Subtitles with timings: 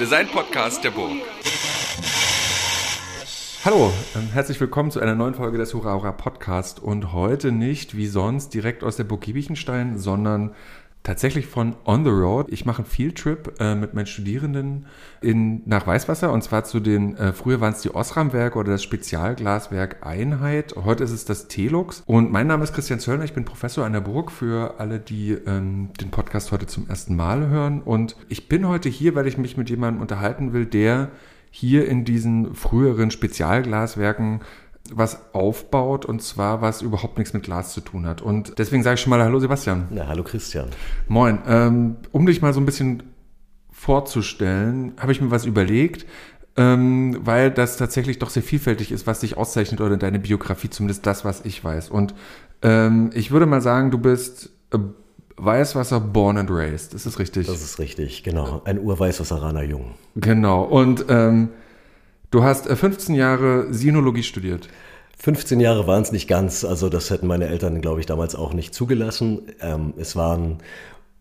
[0.00, 1.12] Design-Podcast der Burg.
[3.66, 7.94] Hallo, ähm, herzlich willkommen zu einer neuen Folge des Hurra Hurra Podcast und heute nicht
[7.94, 10.54] wie sonst direkt aus der Burg Giebichenstein, sondern
[11.02, 12.46] tatsächlich von On the Road.
[12.50, 14.86] Ich mache einen Fieldtrip äh, mit meinen Studierenden
[15.20, 18.82] in, nach Weißwasser und zwar zu den, äh, früher waren es die Osram-Werke oder das
[18.82, 20.74] Spezialglaswerk Einheit.
[20.76, 22.02] Heute ist es das Telux.
[22.06, 25.32] Und mein Name ist Christian Zöllner, ich bin Professor an der Burg für alle, die
[25.32, 27.80] ähm, den Podcast heute zum ersten Mal hören.
[27.80, 31.10] Und ich bin heute hier, weil ich mich mit jemandem unterhalten will, der
[31.50, 34.40] hier in diesen früheren Spezialglaswerken
[34.92, 38.22] was aufbaut und zwar was überhaupt nichts mit Glas zu tun hat.
[38.22, 39.88] Und deswegen sage ich schon mal Hallo Sebastian.
[39.90, 40.68] Na, hallo Christian.
[41.08, 41.38] Moin.
[41.46, 43.02] Ähm, um dich mal so ein bisschen
[43.70, 46.06] vorzustellen, habe ich mir was überlegt,
[46.56, 51.06] ähm, weil das tatsächlich doch sehr vielfältig ist, was dich auszeichnet oder deine Biografie, zumindest
[51.06, 51.88] das, was ich weiß.
[51.90, 52.14] Und
[52.62, 54.78] ähm, ich würde mal sagen, du bist äh,
[55.36, 56.92] Weißwasser born and raised.
[56.92, 57.46] Ist das richtig?
[57.46, 58.60] Das ist richtig, genau.
[58.64, 59.94] Ein Urweißwasseraner Jung.
[60.16, 60.64] Genau.
[60.64, 61.48] Und ähm,
[62.30, 64.68] Du hast 15 äh, Jahre Sinologie studiert.
[65.18, 68.54] 15 Jahre waren es nicht ganz, also das hätten meine Eltern, glaube ich, damals auch
[68.54, 69.42] nicht zugelassen.
[69.60, 70.58] Ähm, es waren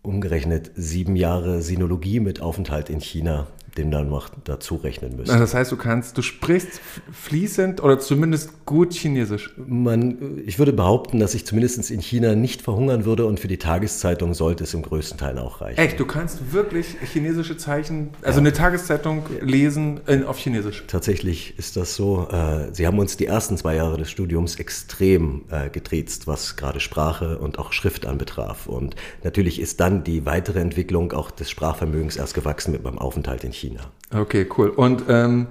[0.03, 3.47] umgerechnet sieben Jahre Sinologie mit Aufenthalt in China
[3.77, 5.37] den dann noch dazu rechnen müssen.
[5.39, 6.81] Das heißt, du kannst, du sprichst
[7.11, 9.53] fließend oder zumindest gut Chinesisch.
[9.57, 13.57] Man, ich würde behaupten, dass ich zumindest in China nicht verhungern würde und für die
[13.57, 15.79] Tageszeitung sollte es im größten Teil auch reichen.
[15.79, 18.45] Echt, du kannst wirklich chinesische Zeichen, also ja.
[18.45, 20.83] eine Tageszeitung lesen in, auf Chinesisch.
[20.87, 22.27] Tatsächlich ist das so.
[22.31, 26.79] Äh, sie haben uns die ersten zwei Jahre des Studiums extrem äh, getriezt, was gerade
[26.79, 28.67] Sprache und auch Schrift anbetraf.
[28.67, 33.43] Und natürlich ist dann die weitere Entwicklung auch des Sprachvermögens erst gewachsen mit meinem Aufenthalt
[33.43, 33.58] in China.
[33.59, 33.81] China.
[34.11, 34.69] Okay, cool.
[34.69, 35.47] Und ähm,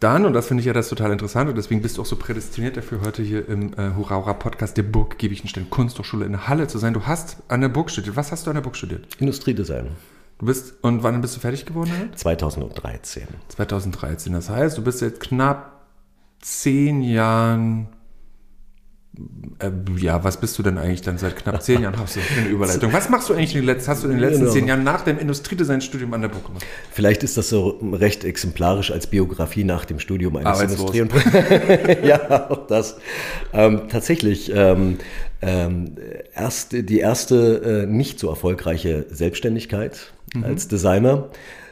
[0.00, 2.16] dann, und das finde ich ja das total interessant, und deswegen bist du auch so
[2.16, 6.78] prädestiniert dafür, heute hier im äh, Hurra Podcast der Burg Giebichenstein Kunsthochschule in Halle zu
[6.78, 6.94] sein.
[6.94, 8.14] Du hast an der Burg studiert.
[8.14, 9.08] Was hast du an der Burg studiert?
[9.18, 9.88] Industriedesign.
[10.38, 11.90] Du bist, und wann bist du fertig geworden?
[12.14, 13.26] 2013.
[13.48, 14.32] 2013.
[14.32, 15.84] Das heißt, du bist jetzt knapp
[16.40, 17.88] zehn Jahren
[19.58, 21.98] äh, ja, was bist du denn eigentlich dann seit knapp zehn Jahren?
[21.98, 22.92] Hast du eine Überleitung.
[22.92, 24.52] Was machst du eigentlich in den letzten, hast du in den letzten genau.
[24.52, 26.64] zehn Jahren nach dem Industriedesign-Studium an der Burg gemacht?
[26.92, 31.12] Vielleicht ist das so recht exemplarisch als Biografie nach dem Studium eines Industrie- und
[32.04, 32.98] Ja, auch das.
[33.52, 34.98] Ähm, tatsächlich, ähm,
[35.42, 35.96] ähm,
[36.34, 40.44] erst, die erste äh, nicht so erfolgreiche Selbstständigkeit mhm.
[40.44, 41.28] als Designer.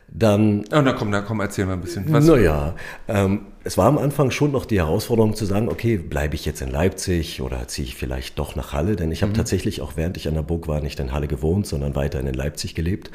[0.09, 0.65] Dann.
[0.73, 2.11] Oh, na komm, na komm, erzähl mal ein bisschen.
[2.13, 2.25] Was?
[2.25, 2.75] Naja,
[3.09, 6.63] ähm, es war am Anfang schon noch die Herausforderung zu sagen, okay, bleibe ich jetzt
[6.63, 8.95] in Leipzig oder ziehe ich vielleicht doch nach Halle?
[8.97, 9.37] Denn ich habe mhm.
[9.37, 12.35] tatsächlich auch während ich an der Burg war nicht in Halle gewohnt, sondern weiterhin in
[12.35, 13.11] Leipzig gelebt.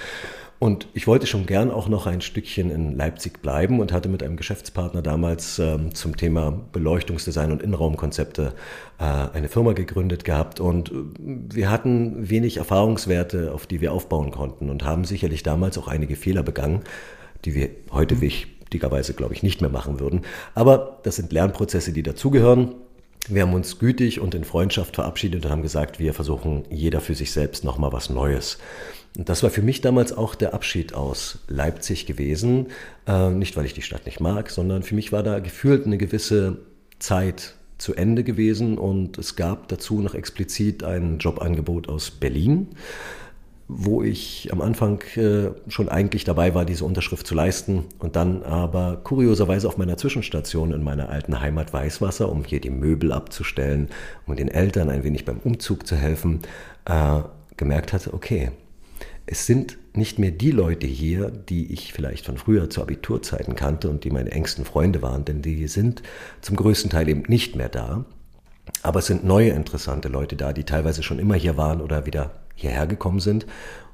[0.62, 4.22] Und ich wollte schon gern auch noch ein Stückchen in Leipzig bleiben und hatte mit
[4.22, 8.54] einem Geschäftspartner damals ähm, zum Thema Beleuchtungsdesign und Innenraumkonzepte
[9.00, 10.60] äh, eine Firma gegründet gehabt.
[10.60, 15.80] Und äh, wir hatten wenig Erfahrungswerte, auf die wir aufbauen konnten und haben sicherlich damals
[15.80, 16.82] auch einige Fehler begangen,
[17.44, 20.22] die wir heute wichtigerweise, glaube ich, nicht mehr machen würden.
[20.54, 22.76] Aber das sind Lernprozesse, die dazugehören.
[23.28, 27.16] Wir haben uns gütig und in Freundschaft verabschiedet und haben gesagt, wir versuchen jeder für
[27.16, 28.60] sich selbst nochmal was Neues.
[29.18, 32.68] Und das war für mich damals auch der Abschied aus Leipzig gewesen.
[33.08, 35.98] Äh, nicht, weil ich die Stadt nicht mag, sondern für mich war da gefühlt eine
[35.98, 36.60] gewisse
[37.00, 42.68] Zeit zu Ende gewesen und es gab dazu noch explizit ein Jobangebot aus Berlin,
[43.68, 48.44] wo ich am Anfang äh, schon eigentlich dabei war, diese Unterschrift zu leisten und dann
[48.44, 53.90] aber kurioserweise auf meiner Zwischenstation in meiner alten Heimat Weißwasser, um hier die Möbel abzustellen,
[54.28, 56.42] um den Eltern ein wenig beim Umzug zu helfen,
[56.86, 57.22] äh,
[57.58, 58.52] gemerkt hatte, okay,
[59.32, 63.90] es sind nicht mehr die Leute hier, die ich vielleicht von früher zu Abiturzeiten kannte
[63.90, 66.04] und die meine engsten Freunde waren, denn die sind
[66.42, 68.04] zum größten Teil eben nicht mehr da.
[68.84, 72.32] Aber es sind neue interessante Leute da, die teilweise schon immer hier waren oder wieder
[72.56, 73.46] hierher gekommen sind.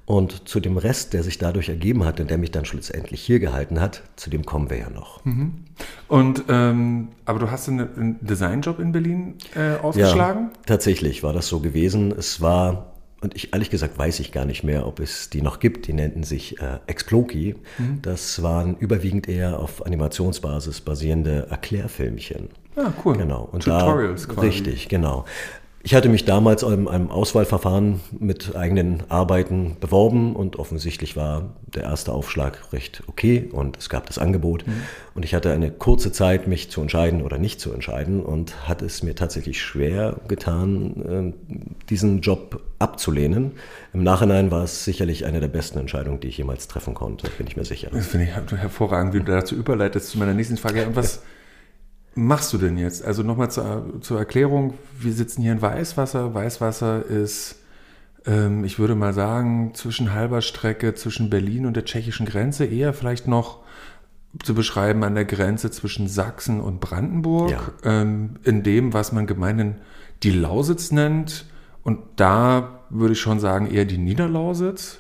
[0.06, 3.40] Und zu dem Rest, der sich dadurch ergeben hat und der mich dann schlussendlich hier
[3.40, 5.24] gehalten hat, zu dem kommen wir ja noch.
[5.24, 5.66] Mhm.
[6.08, 10.52] Und ähm, aber du hast einen Designjob in Berlin äh, ausgeschlagen?
[10.56, 12.12] Ja, tatsächlich war das so gewesen.
[12.12, 15.60] Es war und ich ehrlich gesagt weiß ich gar nicht mehr, ob es die noch
[15.60, 15.88] gibt.
[15.88, 17.56] Die nannten sich äh, Exploki.
[17.78, 18.02] Mhm.
[18.02, 22.50] Das waren überwiegend eher auf Animationsbasis basierende Erklärfilmchen.
[22.76, 23.18] Ah, cool.
[23.18, 23.50] Genau.
[23.52, 24.48] Und Tutorials da, quasi.
[24.48, 25.26] Richtig, genau.
[25.84, 31.84] Ich hatte mich damals in einem Auswahlverfahren mit eigenen Arbeiten beworben und offensichtlich war der
[31.84, 34.68] erste Aufschlag recht okay und es gab das Angebot.
[34.68, 34.82] Mhm.
[35.14, 38.86] Und ich hatte eine kurze Zeit, mich zu entscheiden oder nicht zu entscheiden und hatte
[38.86, 43.52] es mir tatsächlich schwer getan, äh, diesen Job abzulehnen.
[43.94, 47.48] Im Nachhinein war es sicherlich eine der besten Entscheidungen, die ich jemals treffen konnte, bin
[47.48, 47.90] ich mir sicher.
[47.94, 50.86] Das finde ich hervorragend, wie du dazu überleitest zu meiner nächsten Frage.
[50.88, 51.22] Und was
[52.18, 53.06] machst du denn jetzt?
[53.06, 56.34] Also nochmal zur, zur Erklärung, wir sitzen hier in Weißwasser.
[56.34, 57.58] Weißwasser ist
[58.28, 62.94] ähm, ich würde mal sagen, zwischen halber Strecke zwischen Berlin und der tschechischen Grenze, eher
[62.94, 63.60] vielleicht noch
[64.44, 67.62] zu beschreiben an der Grenze zwischen Sachsen und Brandenburg, ja.
[67.84, 69.76] ähm, in dem, was man gemeinhin
[70.24, 71.46] die Lausitz nennt.
[71.84, 75.00] Und da würde ich schon sagen, eher die Niederlausitz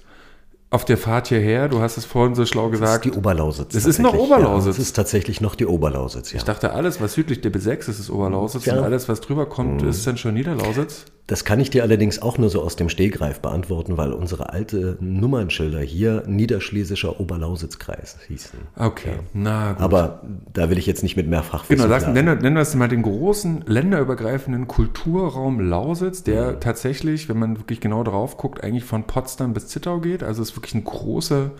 [0.69, 2.89] auf der Fahrt hierher, du hast es vorhin so schlau gesagt.
[2.89, 3.73] Das ist die Oberlausitz.
[3.73, 4.71] Es ist noch Oberlausitz.
[4.73, 6.37] Es ja, ist tatsächlich noch die Oberlausitz, ja.
[6.37, 8.77] Ich dachte, alles, was südlich der B6 ist, ist Oberlausitz ja.
[8.77, 9.89] und alles, was drüber kommt, mhm.
[9.89, 11.05] ist dann schon Niederlausitz.
[11.27, 14.97] Das kann ich dir allerdings auch nur so aus dem Stehgreif beantworten, weil unsere alte
[15.01, 18.57] Nummernschilder hier Niederschlesischer Oberlausitzkreis hießen.
[18.77, 19.23] Okay, ja.
[19.33, 19.81] na gut.
[19.81, 20.21] Aber
[20.53, 23.01] da will ich jetzt nicht mit mehrfach Genau, sag, nennen, nennen wir es mal den
[23.01, 26.59] großen länderübergreifenden Kulturraum Lausitz, der mhm.
[26.61, 30.23] tatsächlich, wenn man wirklich genau drauf guckt, eigentlich von Potsdam bis Zittau geht.
[30.23, 31.51] Also es ist wirklich eine große,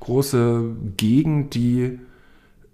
[0.00, 0.64] große
[0.96, 2.00] Gegend, die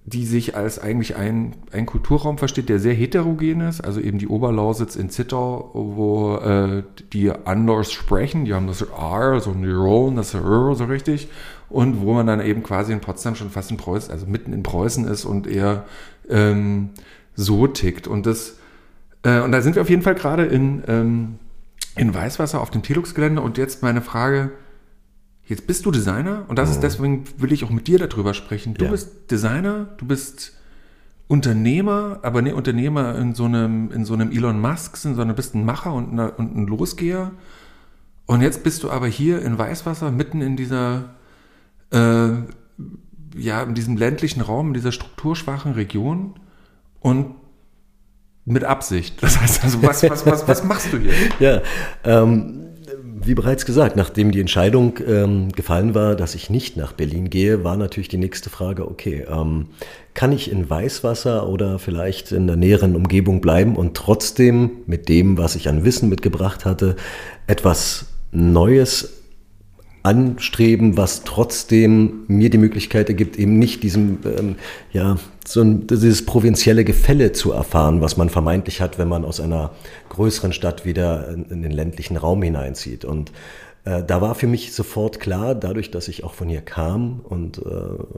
[0.04, 4.28] die sich als eigentlich ein, ein Kulturraum versteht, der sehr heterogen ist, also eben die
[4.28, 6.82] Oberlausitz in Zittau, wo äh,
[7.12, 11.28] die anders sprechen, die haben das R, so ein Rollen, das R so richtig,
[11.68, 14.62] und wo man dann eben quasi in Potsdam schon fast in Preußen, also mitten in
[14.62, 15.84] Preußen ist und eher
[16.28, 16.90] ähm,
[17.36, 18.06] so tickt.
[18.08, 18.56] Und das,
[19.22, 21.38] äh, und da sind wir auf jeden Fall gerade in, ähm,
[21.96, 23.40] in Weißwasser auf dem Telux-Gelände.
[23.40, 24.50] Und jetzt meine Frage,
[25.50, 26.74] Jetzt bist du Designer und das mhm.
[26.74, 28.74] ist deswegen will ich auch mit dir darüber sprechen.
[28.74, 28.90] Du ja.
[28.92, 30.52] bist Designer, du bist
[31.26, 35.64] Unternehmer, aber nicht Unternehmer in so einem, in so einem Elon Musk, sondern bist ein
[35.64, 37.32] Macher und, eine, und ein Losgeher.
[38.26, 41.16] Und jetzt bist du aber hier in Weißwasser, mitten in dieser,
[41.90, 42.28] äh,
[43.36, 46.34] ja, in diesem ländlichen Raum, in dieser strukturschwachen Region
[47.00, 47.34] und
[48.44, 49.18] mit Absicht.
[49.20, 51.12] Das heißt also, was, was, was, was machst du hier?
[51.40, 51.62] Ja,
[52.04, 52.69] ähm,
[53.22, 57.64] wie bereits gesagt, nachdem die Entscheidung ähm, gefallen war, dass ich nicht nach Berlin gehe,
[57.64, 59.66] war natürlich die nächste Frage, okay, ähm,
[60.14, 65.38] kann ich in Weißwasser oder vielleicht in der näheren Umgebung bleiben und trotzdem mit dem,
[65.38, 66.96] was ich an Wissen mitgebracht hatte,
[67.46, 69.19] etwas Neues
[70.02, 74.56] anstreben, was trotzdem mir die Möglichkeit ergibt, eben nicht diesem, ähm,
[74.92, 75.16] ja,
[75.46, 79.72] so ein, dieses provinzielle Gefälle zu erfahren, was man vermeintlich hat, wenn man aus einer
[80.08, 83.04] größeren Stadt wieder in, in den ländlichen Raum hineinzieht.
[83.04, 83.32] Und
[83.84, 87.58] äh, da war für mich sofort klar, dadurch, dass ich auch von hier kam und
[87.58, 87.62] äh,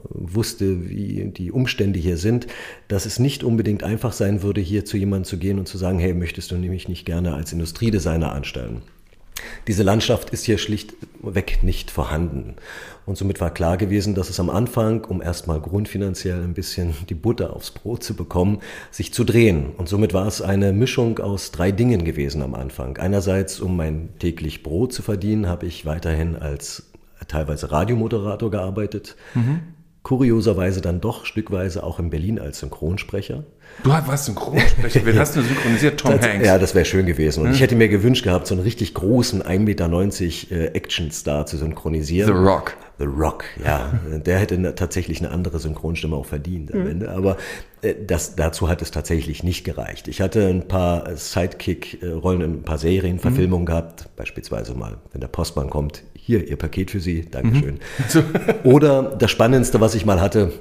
[0.09, 2.47] wusste, wie die Umstände hier sind,
[2.87, 5.99] dass es nicht unbedingt einfach sein würde, hier zu jemandem zu gehen und zu sagen,
[5.99, 8.81] hey, möchtest du nämlich nicht gerne als Industriedesigner anstellen?
[9.67, 12.55] Diese Landschaft ist hier schlichtweg nicht vorhanden.
[13.05, 17.15] Und somit war klar gewesen, dass es am Anfang, um erstmal grundfinanziell ein bisschen die
[17.15, 18.59] Butter aufs Brot zu bekommen,
[18.91, 19.71] sich zu drehen.
[19.77, 22.97] Und somit war es eine Mischung aus drei Dingen gewesen am Anfang.
[22.97, 26.91] Einerseits, um mein täglich Brot zu verdienen, habe ich weiterhin als
[27.27, 29.15] teilweise Radiomoderator gearbeitet.
[29.33, 29.61] Mhm.
[30.03, 33.43] Kurioserweise dann doch stückweise auch in Berlin als Synchronsprecher.
[33.81, 35.99] Du warst Synchronsprecher, wen hast du synchronisiert?
[35.99, 36.45] Tom das, Hanks.
[36.45, 37.41] Ja, das wäre schön gewesen.
[37.41, 37.55] Und hm?
[37.55, 39.91] ich hätte mir gewünscht gehabt, so einen richtig großen 1,90 Meter
[40.51, 42.27] äh, Actionstar zu synchronisieren.
[42.27, 42.77] The Rock.
[42.99, 43.99] The Rock, ja.
[44.25, 46.87] Der hätte ne, tatsächlich eine andere Synchronstimme auch verdient am hm.
[46.89, 47.11] Ende.
[47.11, 47.37] Aber
[47.81, 50.07] äh, das, dazu hat es tatsächlich nicht gereicht.
[50.07, 53.67] Ich hatte ein paar Sidekick-Rollen in ein paar Serienverfilmungen mhm.
[53.67, 54.09] gehabt.
[54.15, 57.79] Beispielsweise mal, wenn der Postmann kommt, hier, Ihr Paket für Sie, Dankeschön.
[58.13, 58.69] Mhm.
[58.71, 60.51] Oder das Spannendste, was ich mal hatte,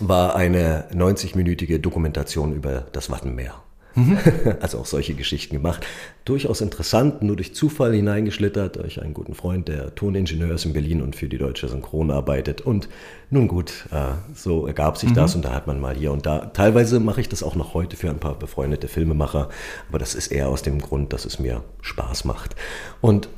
[0.00, 3.54] war eine 90-minütige Dokumentation über das Wattenmeer.
[3.96, 4.18] Mhm.
[4.60, 5.84] Also auch solche Geschichten gemacht.
[6.24, 11.02] Durchaus interessant, nur durch Zufall hineingeschlittert, durch einen guten Freund, der Toningenieur ist in Berlin
[11.02, 12.60] und für die deutsche Synchron arbeitet.
[12.60, 12.88] Und
[13.30, 15.14] nun gut, äh, so ergab sich mhm.
[15.14, 16.46] das und da hat man mal hier und da.
[16.46, 19.48] Teilweise mache ich das auch noch heute für ein paar befreundete Filmemacher,
[19.88, 22.54] aber das ist eher aus dem Grund, dass es mir Spaß macht.
[23.00, 23.28] Und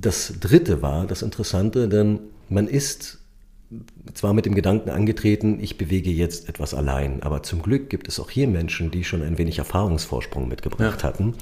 [0.00, 3.18] das dritte war das Interessante, denn man ist
[4.14, 8.20] zwar mit dem Gedanken angetreten, ich bewege jetzt etwas allein, aber zum Glück gibt es
[8.20, 11.08] auch hier Menschen, die schon ein wenig Erfahrungsvorsprung mitgebracht ja.
[11.08, 11.34] hatten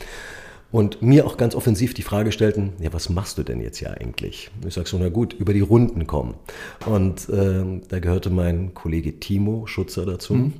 [0.72, 3.92] und mir auch ganz offensiv die Frage stellten, ja, was machst du denn jetzt hier
[3.92, 4.50] eigentlich?
[4.66, 6.34] Ich sage so, na gut, über die Runden kommen.
[6.86, 10.52] Und äh, da gehörte mein Kollege Timo Schutzer dazu, mhm.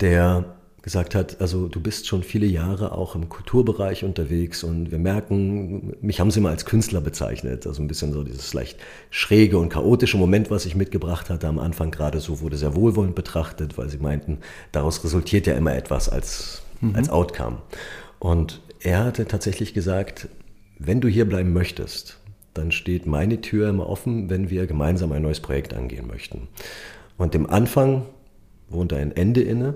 [0.00, 4.98] der gesagt hat, also du bist schon viele Jahre auch im Kulturbereich unterwegs und wir
[4.98, 8.78] merken, mich haben sie mal als Künstler bezeichnet, also ein bisschen so dieses leicht
[9.10, 13.14] schräge und chaotische Moment, was ich mitgebracht hatte am Anfang gerade so wurde sehr wohlwollend
[13.14, 14.38] betrachtet, weil sie meinten,
[14.72, 16.96] daraus resultiert ja immer etwas als, mhm.
[16.96, 17.58] als Outcome.
[18.18, 20.28] Und er hatte tatsächlich gesagt,
[20.78, 22.18] wenn du hier bleiben möchtest,
[22.54, 26.48] dann steht meine Tür immer offen, wenn wir gemeinsam ein neues Projekt angehen möchten.
[27.18, 28.06] Und dem Anfang
[28.70, 29.74] wohnte ein Ende inne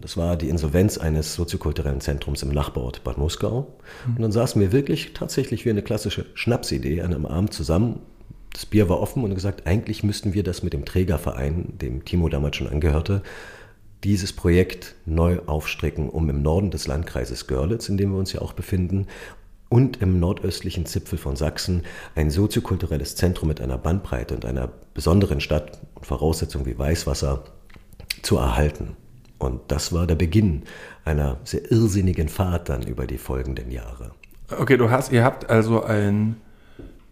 [0.00, 3.74] das war die Insolvenz eines soziokulturellen Zentrums im Nachbarort Bad Muskau.
[4.08, 8.00] Und dann saßen wir wirklich tatsächlich wie eine klassische Schnapsidee an einem Abend zusammen.
[8.52, 12.28] Das Bier war offen und gesagt, eigentlich müssten wir das mit dem Trägerverein, dem Timo
[12.28, 13.22] damals schon angehörte,
[14.02, 18.42] dieses Projekt neu aufstricken, um im Norden des Landkreises Görlitz, in dem wir uns ja
[18.42, 19.06] auch befinden,
[19.70, 21.82] und im nordöstlichen Zipfel von Sachsen
[22.14, 27.44] ein soziokulturelles Zentrum mit einer Bandbreite und einer besonderen Stadt und Voraussetzung wie Weißwasser
[28.22, 28.96] zu erhalten.
[29.44, 30.62] Und das war der Beginn
[31.04, 34.12] einer sehr irrsinnigen Fahrt dann über die folgenden Jahre.
[34.58, 36.36] Okay, du hast, ihr habt also ein,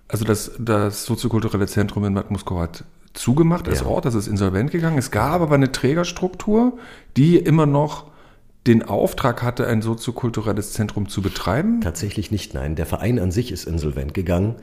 [0.09, 2.85] also das, das soziokulturelle Zentrum in Bad Muskau hat
[3.15, 3.87] zugemacht als ja.
[3.87, 4.99] Ort, das ist insolvent gegangen.
[4.99, 6.79] Es gab aber eine Trägerstruktur,
[7.17, 8.07] die immer noch
[8.67, 11.81] den Auftrag hatte, ein soziokulturelles Zentrum zu betreiben?
[11.81, 12.77] Tatsächlich nicht, nein.
[12.77, 14.55] Der Verein an sich ist insolvent gegangen.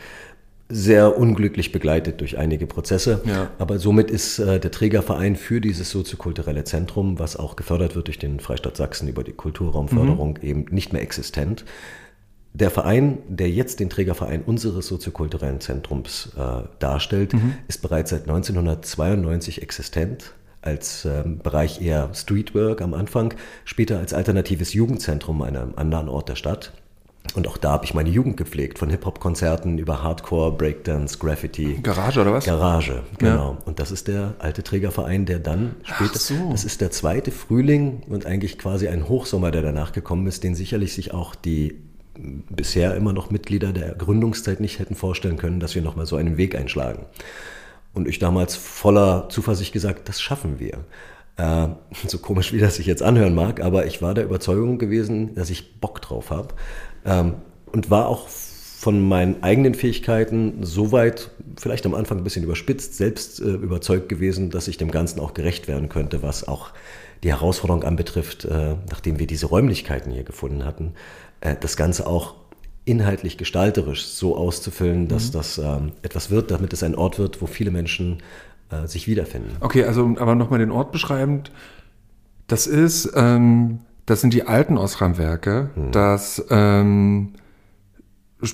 [0.72, 3.22] Sehr unglücklich begleitet durch einige Prozesse.
[3.26, 3.50] Ja.
[3.58, 8.20] Aber somit ist äh, der Trägerverein für dieses soziokulturelle Zentrum, was auch gefördert wird durch
[8.20, 10.48] den Freistaat Sachsen über die Kulturraumförderung, mhm.
[10.48, 11.66] eben nicht mehr existent.
[12.54, 17.54] Der Verein, der jetzt den Trägerverein unseres soziokulturellen Zentrums äh, darstellt, mhm.
[17.68, 23.34] ist bereits seit 1992 existent als ähm, Bereich eher Streetwork am Anfang,
[23.66, 26.74] später als alternatives Jugendzentrum an einem anderen Ort der Stadt.
[27.36, 31.80] Und auch da habe ich meine Jugend gepflegt, von Hip-Hop-Konzerten über Hardcore, Breakdance, Graffiti.
[31.84, 32.46] Garage oder was?
[32.46, 33.52] Garage, genau.
[33.52, 33.58] Ja.
[33.66, 36.50] Und das ist der alte Trägerverein, der dann später, so.
[36.52, 40.56] das ist der zweite Frühling und eigentlich quasi ein Hochsommer, der danach gekommen ist, den
[40.56, 41.76] sicherlich sich auch die
[42.50, 46.38] bisher immer noch Mitglieder der Gründungszeit nicht hätten vorstellen können, dass wir nochmal so einen
[46.38, 47.06] Weg einschlagen.
[47.94, 50.80] Und ich damals voller Zuversicht gesagt, das schaffen wir.
[51.38, 51.70] Äh,
[52.08, 55.50] so komisch, wie das sich jetzt anhören mag, aber ich war der Überzeugung gewesen, dass
[55.50, 56.54] ich Bock drauf habe.
[57.10, 57.34] Ähm,
[57.72, 63.42] und war auch von meinen eigenen Fähigkeiten soweit, vielleicht am Anfang ein bisschen überspitzt, selbst
[63.42, 66.72] äh, überzeugt gewesen, dass ich dem Ganzen auch gerecht werden könnte, was auch
[67.24, 70.94] die Herausforderung anbetrifft, äh, nachdem wir diese Räumlichkeiten hier gefunden hatten,
[71.42, 72.36] äh, das Ganze auch
[72.86, 75.32] inhaltlich gestalterisch so auszufüllen, dass mhm.
[75.34, 78.24] das ähm, etwas wird, damit es ein Ort wird, wo viele Menschen
[78.72, 79.58] äh, sich wiederfinden.
[79.60, 81.52] Okay, also aber nochmal den Ort beschreibend.
[82.48, 85.70] Das ist, ähm, das sind die alten Osram-Werke.
[85.76, 85.92] Mhm.
[85.92, 87.34] Das, ähm,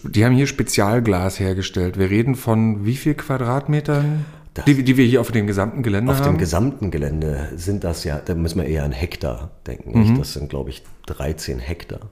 [0.03, 1.97] die haben hier Spezialglas hergestellt.
[1.97, 4.25] Wir reden von wie viel Quadratmetern?
[4.67, 6.27] die, die wir hier auf dem gesamten Gelände auf haben?
[6.27, 10.12] Auf dem gesamten Gelände sind das ja, da müssen wir eher an Hektar denken.
[10.12, 10.17] Mhm.
[10.17, 12.09] Das sind, glaube ich, 13 Hektar.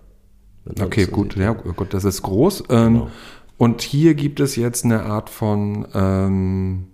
[0.80, 2.66] Okay, gut, ja, gut, das ist groß.
[2.70, 3.08] Ähm, genau.
[3.58, 6.88] Und hier gibt es jetzt eine Art von ähm,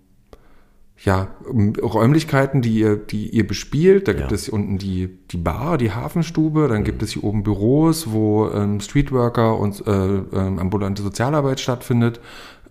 [1.04, 4.08] ja, Räumlichkeiten, die ihr, die ihr bespielt.
[4.08, 4.36] Da gibt ja.
[4.36, 6.86] es hier unten die, die Bar, die Hafenstube, dann mhm.
[6.86, 12.20] gibt es hier oben Büros, wo ähm, Streetworker und äh, ähm, ambulante Sozialarbeit stattfindet.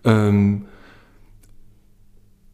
[0.05, 0.67] Ähm,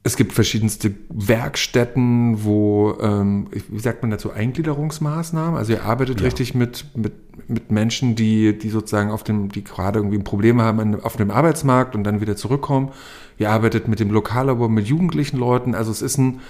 [0.06, 5.56] es gibt verschiedenste Werkstätten, wo, ähm, wie sagt man dazu, Eingliederungsmaßnahmen.
[5.56, 6.26] Also ihr arbeitet ja.
[6.26, 7.14] richtig mit, mit,
[7.48, 11.30] mit Menschen, die, die sozusagen auf dem, die gerade irgendwie ein Problem haben auf dem
[11.30, 12.92] Arbeitsmarkt und dann wieder zurückkommen.
[13.38, 15.74] Ihr arbeitet mit dem Lokallabor, mit jugendlichen Leuten.
[15.74, 16.40] Also es ist ein,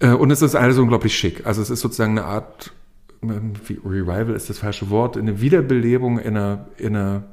[0.00, 1.46] äh, und es ist alles unglaublich schick.
[1.46, 2.72] Also es ist sozusagen eine Art,
[3.22, 3.52] ähm,
[3.84, 7.24] Revival ist das falsche Wort, eine Wiederbelebung in einer, in einer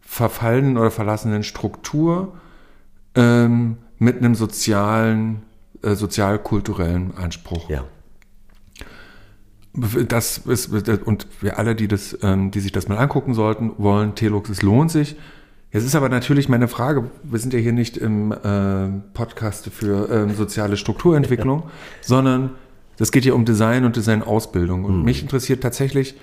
[0.00, 2.34] verfallenen oder verlassenen Struktur.
[3.14, 5.42] Ähm, mit einem sozialen,
[5.82, 7.70] äh, sozialkulturellen Anspruch.
[7.70, 7.84] Ja.
[9.74, 10.68] Das ist,
[11.06, 14.60] und wir alle, die das, ähm, die sich das mal angucken sollten, wollen, Telux, es
[14.60, 15.16] lohnt sich.
[15.72, 20.10] Jetzt ist aber natürlich meine Frage, wir sind ja hier nicht im äh, Podcast für
[20.10, 21.64] ähm, soziale Strukturentwicklung,
[22.02, 22.50] sondern
[22.98, 24.84] das geht hier um Design und Designausbildung.
[24.84, 25.04] Und mhm.
[25.04, 26.14] mich interessiert tatsächlich,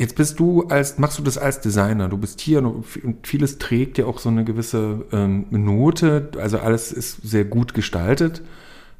[0.00, 2.08] Jetzt bist du als, machst du das als Designer.
[2.08, 2.86] Du bist hier und
[3.22, 6.30] vieles trägt ja auch so eine gewisse ähm, Note.
[6.38, 8.40] Also alles ist sehr gut gestaltet.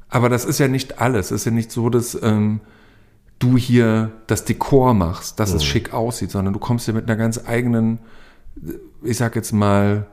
[0.09, 1.31] Aber das ist ja nicht alles.
[1.31, 2.59] Es ist ja nicht so, dass ähm,
[3.39, 5.55] du hier das Dekor machst, dass mhm.
[5.55, 7.97] es schick aussieht, sondern du kommst ja mit einer ganz eigenen,
[9.03, 10.07] ich sag jetzt mal,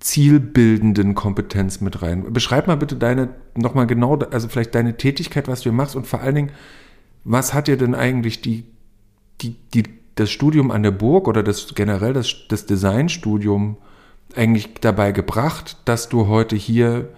[0.00, 2.32] zielbildenden Kompetenz mit rein.
[2.32, 6.20] Beschreib mal bitte deine, nochmal genau, also vielleicht deine Tätigkeit, was du machst und vor
[6.20, 6.52] allen Dingen,
[7.24, 8.64] was hat dir denn eigentlich die,
[9.40, 9.84] die, die
[10.16, 13.76] das Studium an der Burg oder das generell das, das Designstudium
[14.34, 17.08] eigentlich dabei gebracht, dass du heute hier,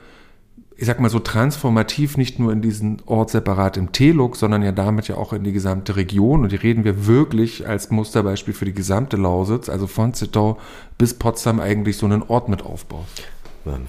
[0.77, 4.73] ich sag mal so transformativ nicht nur in diesen Ort separat im Teluk, sondern ja
[4.73, 8.65] damit ja auch in die gesamte Region und die reden wir wirklich als Musterbeispiel für
[8.65, 10.59] die gesamte Lausitz, also von Zittau
[10.99, 13.23] bis Potsdam eigentlich so einen Ort mit aufbaust.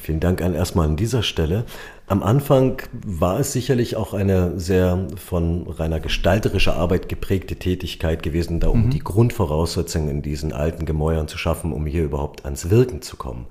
[0.02, 1.66] Vielen Dank an erstmal an dieser Stelle.
[2.08, 8.62] Am Anfang war es sicherlich auch eine sehr von reiner gestalterischer Arbeit geprägte Tätigkeit gewesen,
[8.62, 8.90] da um mhm.
[8.92, 13.48] die Grundvoraussetzungen in diesen alten Gemäuern zu schaffen, um hier überhaupt ans Wirken zu kommen.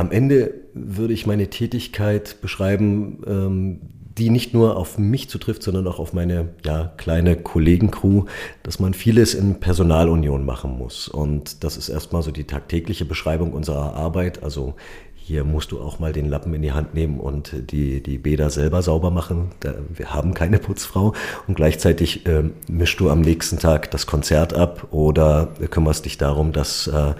[0.00, 3.80] Am Ende würde ich meine Tätigkeit beschreiben, ähm,
[4.16, 8.24] die nicht nur auf mich zutrifft, sondern auch auf meine ja, kleine Kollegencrew,
[8.62, 11.06] dass man vieles in Personalunion machen muss.
[11.06, 14.42] Und das ist erstmal so die tagtägliche Beschreibung unserer Arbeit.
[14.42, 14.74] Also
[15.14, 18.48] hier musst du auch mal den Lappen in die Hand nehmen und die, die Bäder
[18.48, 19.50] selber sauber machen.
[19.60, 21.12] Da, wir haben keine Putzfrau
[21.46, 26.52] und gleichzeitig äh, mischst du am nächsten Tag das Konzert ab oder kümmerst dich darum,
[26.52, 27.12] dass äh,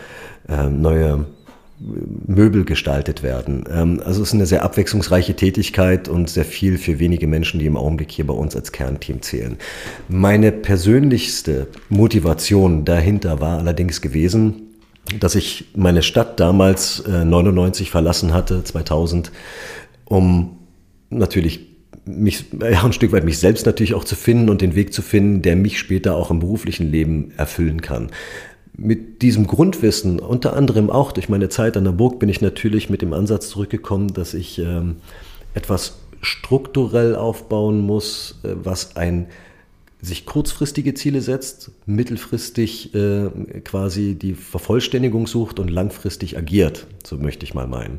[0.49, 1.27] äh, neue
[2.27, 3.65] Möbel gestaltet werden.
[3.73, 7.67] Ähm, also es ist eine sehr abwechslungsreiche Tätigkeit und sehr viel für wenige Menschen, die
[7.67, 9.57] im Augenblick hier bei uns als Kernteam zählen.
[10.09, 14.63] Meine persönlichste Motivation dahinter war allerdings gewesen,
[15.19, 19.33] dass ich meine Stadt damals äh, 99 verlassen hatte, 2000,
[20.05, 20.59] um
[21.09, 21.69] natürlich
[22.05, 25.03] mich, ja, ein Stück weit mich selbst natürlich auch zu finden und den Weg zu
[25.03, 28.11] finden, der mich später auch im beruflichen Leben erfüllen kann
[28.81, 32.89] mit diesem Grundwissen, unter anderem auch durch meine Zeit an der Burg, bin ich natürlich
[32.89, 34.97] mit dem Ansatz zurückgekommen, dass ich ähm,
[35.55, 39.27] etwas strukturell aufbauen muss, äh, was ein
[40.03, 43.29] sich kurzfristige Ziele setzt, mittelfristig äh,
[43.65, 47.99] quasi die Vervollständigung sucht und langfristig agiert, so möchte ich mal meinen.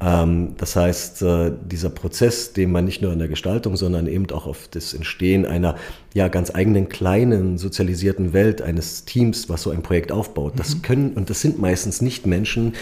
[0.00, 4.30] Ähm, das heißt, äh, dieser Prozess, den man nicht nur in der Gestaltung, sondern eben
[4.30, 5.76] auch auf das Entstehen einer
[6.12, 10.82] ja ganz eigenen kleinen sozialisierten Welt eines Teams, was so ein Projekt aufbaut, das mhm.
[10.82, 12.74] können und das sind meistens nicht Menschen,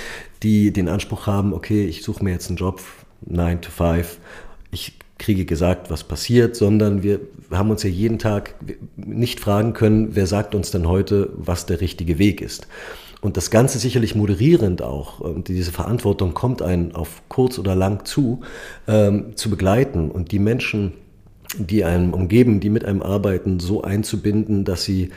[0.43, 2.81] die den Anspruch haben, okay, ich suche mir jetzt einen Job
[3.27, 4.19] 9 to 5
[4.71, 7.21] ich kriege gesagt, was passiert, sondern wir
[7.51, 8.55] haben uns ja jeden Tag
[8.97, 12.67] nicht fragen können, wer sagt uns denn heute, was der richtige Weg ist.
[13.23, 15.21] Und das Ganze sicherlich moderierend auch.
[15.21, 18.43] Und diese Verantwortung kommt einen auf kurz oder lang zu,
[18.87, 20.93] ähm, zu begleiten und die Menschen,
[21.59, 25.11] die einem umgeben, die mit einem arbeiten, so einzubinden, dass sie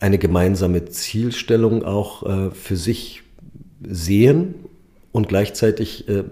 [0.00, 3.22] eine gemeinsame Zielstellung auch äh, für sich
[3.86, 4.54] sehen
[5.12, 6.24] und gleichzeitig äh,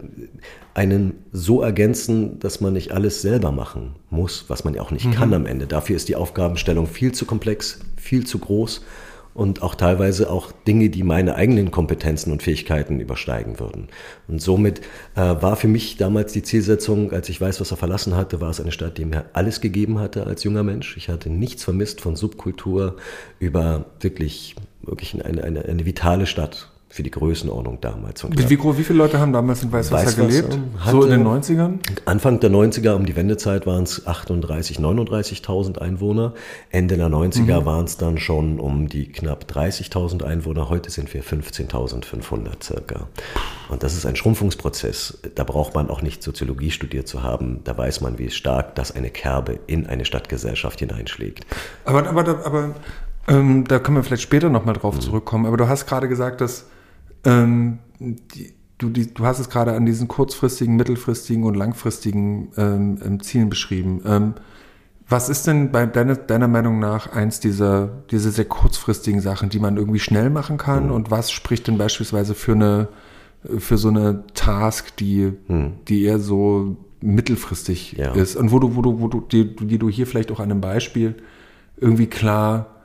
[0.77, 5.07] einen so ergänzen, dass man nicht alles selber machen muss, was man ja auch nicht
[5.07, 5.13] mhm.
[5.13, 5.67] kann am Ende.
[5.67, 8.85] Dafür ist die Aufgabenstellung viel zu komplex, viel zu groß
[9.33, 13.89] und auch teilweise auch Dinge, die meine eigenen Kompetenzen und Fähigkeiten übersteigen würden.
[14.29, 14.81] Und somit
[15.15, 18.51] äh, war für mich damals die Zielsetzung, als ich weiß, was er verlassen hatte, war
[18.51, 20.99] es eine Stadt, die mir alles gegeben hatte als junger Mensch.
[20.99, 22.97] Ich hatte nichts vermisst von Subkultur
[23.39, 28.25] über wirklich, wirklich eine, eine, eine vitale Stadt für die Größenordnung damals.
[28.25, 30.59] Wie, wie, wie, viele Leute haben damals in Weißwasser, Weißwasser gelebt?
[30.91, 31.75] so in den 90ern?
[32.07, 36.33] Anfang der 90er, um die Wendezeit, waren es 38, 39.000 Einwohner.
[36.71, 37.67] Ende der 90er mhm.
[37.67, 40.71] waren es dann schon um die knapp 30.000 Einwohner.
[40.71, 43.09] Heute sind wir 15.500 circa.
[43.69, 45.19] Und das ist ein Schrumpfungsprozess.
[45.35, 47.61] Da braucht man auch nicht Soziologie studiert zu haben.
[47.65, 51.45] Da weiß man, wie stark das eine Kerbe in eine Stadtgesellschaft hineinschlägt.
[51.85, 52.75] Aber, aber, aber
[53.29, 55.01] ähm, da können wir vielleicht später nochmal drauf mhm.
[55.03, 55.45] zurückkommen.
[55.45, 56.65] Aber du hast gerade gesagt, dass
[57.27, 62.99] ähm, die, du, die, du hast es gerade an diesen kurzfristigen, mittelfristigen und langfristigen ähm,
[63.05, 64.03] ähm, Zielen beschrieben.
[64.07, 64.35] Ähm,
[65.09, 69.61] was ist denn bei deiner, deiner Meinung nach eins dieser, diese sehr kurzfristigen Sachen, die
[69.61, 70.87] man irgendwie schnell machen kann?
[70.87, 70.93] Mhm.
[70.93, 72.89] Und was spricht denn beispielsweise für eine,
[73.59, 75.75] für so eine Task, die, mhm.
[75.87, 78.13] die eher so mittelfristig ja.
[78.15, 78.35] ist?
[78.35, 80.61] Und wo du, wo du, wo du, die, die du hier vielleicht auch an einem
[80.61, 81.15] Beispiel
[81.77, 82.76] irgendwie klar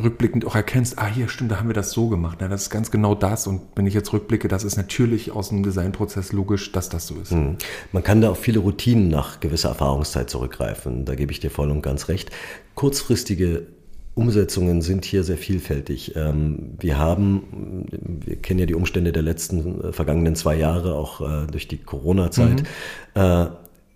[0.00, 2.40] rückblickend auch erkennst, ah hier stimmt, da haben wir das so gemacht.
[2.40, 3.46] Ja, das ist ganz genau das.
[3.46, 7.16] Und wenn ich jetzt rückblicke, das ist natürlich aus dem Designprozess logisch, dass das so
[7.16, 7.32] ist.
[7.32, 7.56] Mhm.
[7.92, 11.04] Man kann da auf viele Routinen nach gewisser Erfahrungszeit zurückgreifen.
[11.04, 12.30] Da gebe ich dir voll und ganz recht.
[12.74, 13.66] Kurzfristige
[14.14, 16.14] Umsetzungen sind hier sehr vielfältig.
[16.16, 21.20] Ähm, wir haben, wir kennen ja die Umstände der letzten äh, vergangenen zwei Jahre, auch
[21.20, 22.62] äh, durch die Corona-Zeit.
[23.14, 23.20] Mhm.
[23.20, 23.46] Äh,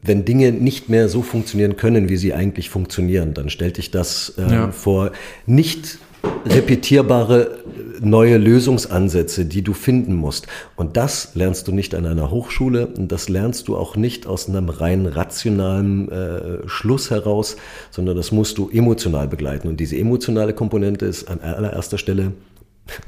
[0.06, 4.34] wenn Dinge nicht mehr so funktionieren können, wie sie eigentlich funktionieren, dann stellt dich das
[4.38, 4.70] äh, ja.
[4.70, 5.12] vor
[5.46, 5.98] nicht
[6.44, 7.58] repetierbare
[8.00, 10.46] neue Lösungsansätze, die du finden musst.
[10.76, 14.48] Und das lernst du nicht an einer Hochschule und das lernst du auch nicht aus
[14.48, 17.56] einem rein rationalen äh, Schluss heraus,
[17.90, 19.68] sondern das musst du emotional begleiten.
[19.68, 22.32] Und diese emotionale Komponente ist an allererster Stelle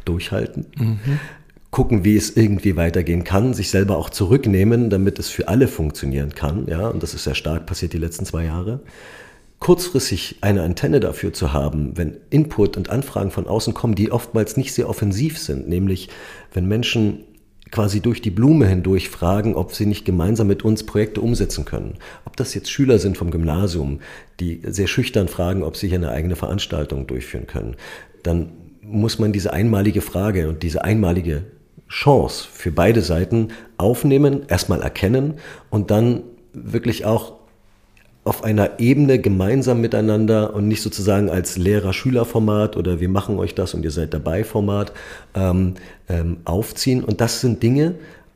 [0.05, 0.67] durchhalten.
[0.77, 1.19] Mhm
[1.71, 6.35] gucken, wie es irgendwie weitergehen kann, sich selber auch zurücknehmen, damit es für alle funktionieren
[6.35, 6.67] kann.
[6.67, 8.81] Ja, und das ist sehr stark passiert die letzten zwei Jahre.
[9.59, 14.57] Kurzfristig eine Antenne dafür zu haben, wenn Input und Anfragen von außen kommen, die oftmals
[14.57, 16.09] nicht sehr offensiv sind, nämlich
[16.53, 17.25] wenn Menschen
[17.71, 21.95] quasi durch die Blume hindurch fragen, ob sie nicht gemeinsam mit uns Projekte umsetzen können.
[22.25, 24.01] Ob das jetzt Schüler sind vom Gymnasium,
[24.41, 27.77] die sehr schüchtern fragen, ob sie hier eine eigene Veranstaltung durchführen können,
[28.23, 31.45] dann muss man diese einmalige Frage und diese einmalige
[31.88, 35.35] Chance für beide Seiten aufnehmen, erstmal erkennen
[35.70, 36.22] und dann
[36.53, 37.35] wirklich auch
[38.24, 43.72] auf einer Ebene gemeinsam miteinander und nicht sozusagen als Lehrer-Schüler-Format oder wir machen euch das
[43.72, 44.92] und ihr seid dabei Format
[45.35, 45.74] ähm,
[46.11, 47.03] ähm, aufziehen.
[47.03, 47.94] Und das sind Dinge,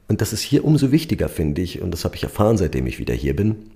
[0.09, 2.99] und das ist hier umso wichtiger, finde ich, und das habe ich erfahren, seitdem ich
[2.99, 3.71] wieder hier bin,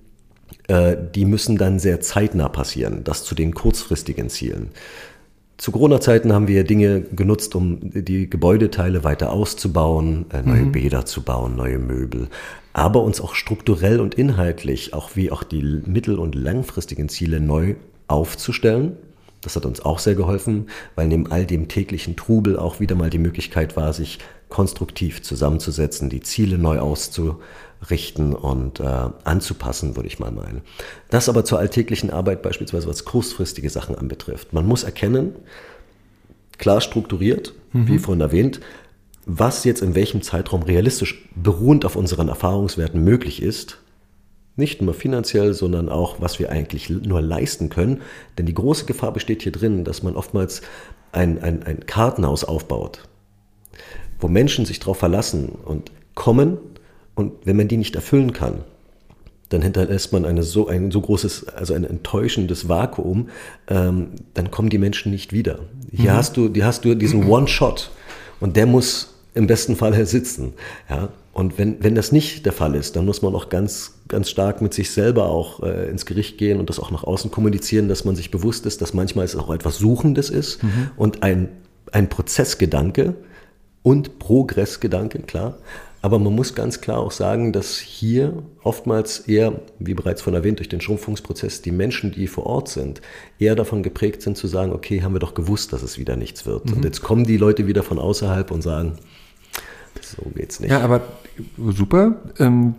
[0.67, 4.69] äh, die müssen dann sehr zeitnah passieren, das zu den kurzfristigen Zielen.
[5.57, 10.71] Zu Corona-Zeiten haben wir Dinge genutzt, um die Gebäudeteile weiter auszubauen, äh, neue mhm.
[10.71, 12.27] Bäder zu bauen, neue Möbel,
[12.73, 17.75] aber uns auch strukturell und inhaltlich, auch wie auch die mittel- und langfristigen Ziele neu
[18.07, 18.97] aufzustellen.
[19.41, 23.09] Das hat uns auch sehr geholfen, weil neben all dem täglichen Trubel auch wieder mal
[23.09, 26.79] die Möglichkeit war, sich konstruktiv zusammenzusetzen, die Ziele neu
[27.81, 30.61] auszurichten und äh, anzupassen, würde ich mal meinen.
[31.09, 34.53] Das aber zur alltäglichen Arbeit beispielsweise, was kurzfristige Sachen anbetrifft.
[34.53, 35.35] Man muss erkennen,
[36.57, 37.87] klar strukturiert, mhm.
[37.87, 38.59] wie vorhin erwähnt,
[39.25, 43.79] was jetzt in welchem Zeitraum realistisch beruhend auf unseren Erfahrungswerten möglich ist.
[44.55, 48.01] Nicht nur finanziell, sondern auch, was wir eigentlich nur leisten können.
[48.37, 50.61] Denn die große Gefahr besteht hier drin, dass man oftmals
[51.11, 53.03] ein, ein, ein Kartenhaus aufbaut
[54.19, 56.57] wo Menschen sich darauf verlassen und kommen
[57.17, 58.59] und wenn man die nicht erfüllen kann,
[59.49, 63.29] dann hinterlässt man eine so, ein so großes, also ein enttäuschendes Vakuum,
[63.67, 65.59] ähm, dann kommen die Menschen nicht wieder.
[65.91, 66.15] Hier mhm.
[66.15, 67.31] hast du, hier hast du diesen mhm.
[67.31, 67.89] One-Shot
[68.39, 70.53] und der muss im besten Fall sitzen.
[70.91, 71.09] Ja?
[71.33, 74.61] Und wenn, wenn das nicht der Fall ist, dann muss man auch ganz, ganz stark
[74.61, 78.05] mit sich selber auch äh, ins Gericht gehen und das auch nach außen kommunizieren, dass
[78.05, 80.91] man sich bewusst ist, dass manchmal es auch etwas Suchendes ist mhm.
[80.97, 81.49] und ein,
[81.91, 83.15] ein Prozessgedanke,
[83.87, 85.59] und Progressgedanke, klar.
[86.01, 90.59] Aber man muss ganz klar auch sagen, dass hier oftmals eher, wie bereits von erwähnt,
[90.59, 93.01] durch den Schrumpfungsprozess die Menschen, die vor Ort sind,
[93.39, 96.45] eher davon geprägt sind zu sagen, okay, haben wir doch gewusst, dass es wieder nichts
[96.45, 96.65] wird.
[96.65, 96.73] Mhm.
[96.73, 98.93] Und jetzt kommen die Leute wieder von außerhalb und sagen,
[100.01, 100.71] so geht's nicht.
[100.71, 101.01] Ja, aber
[101.57, 102.15] super.
[102.39, 102.75] Ähm,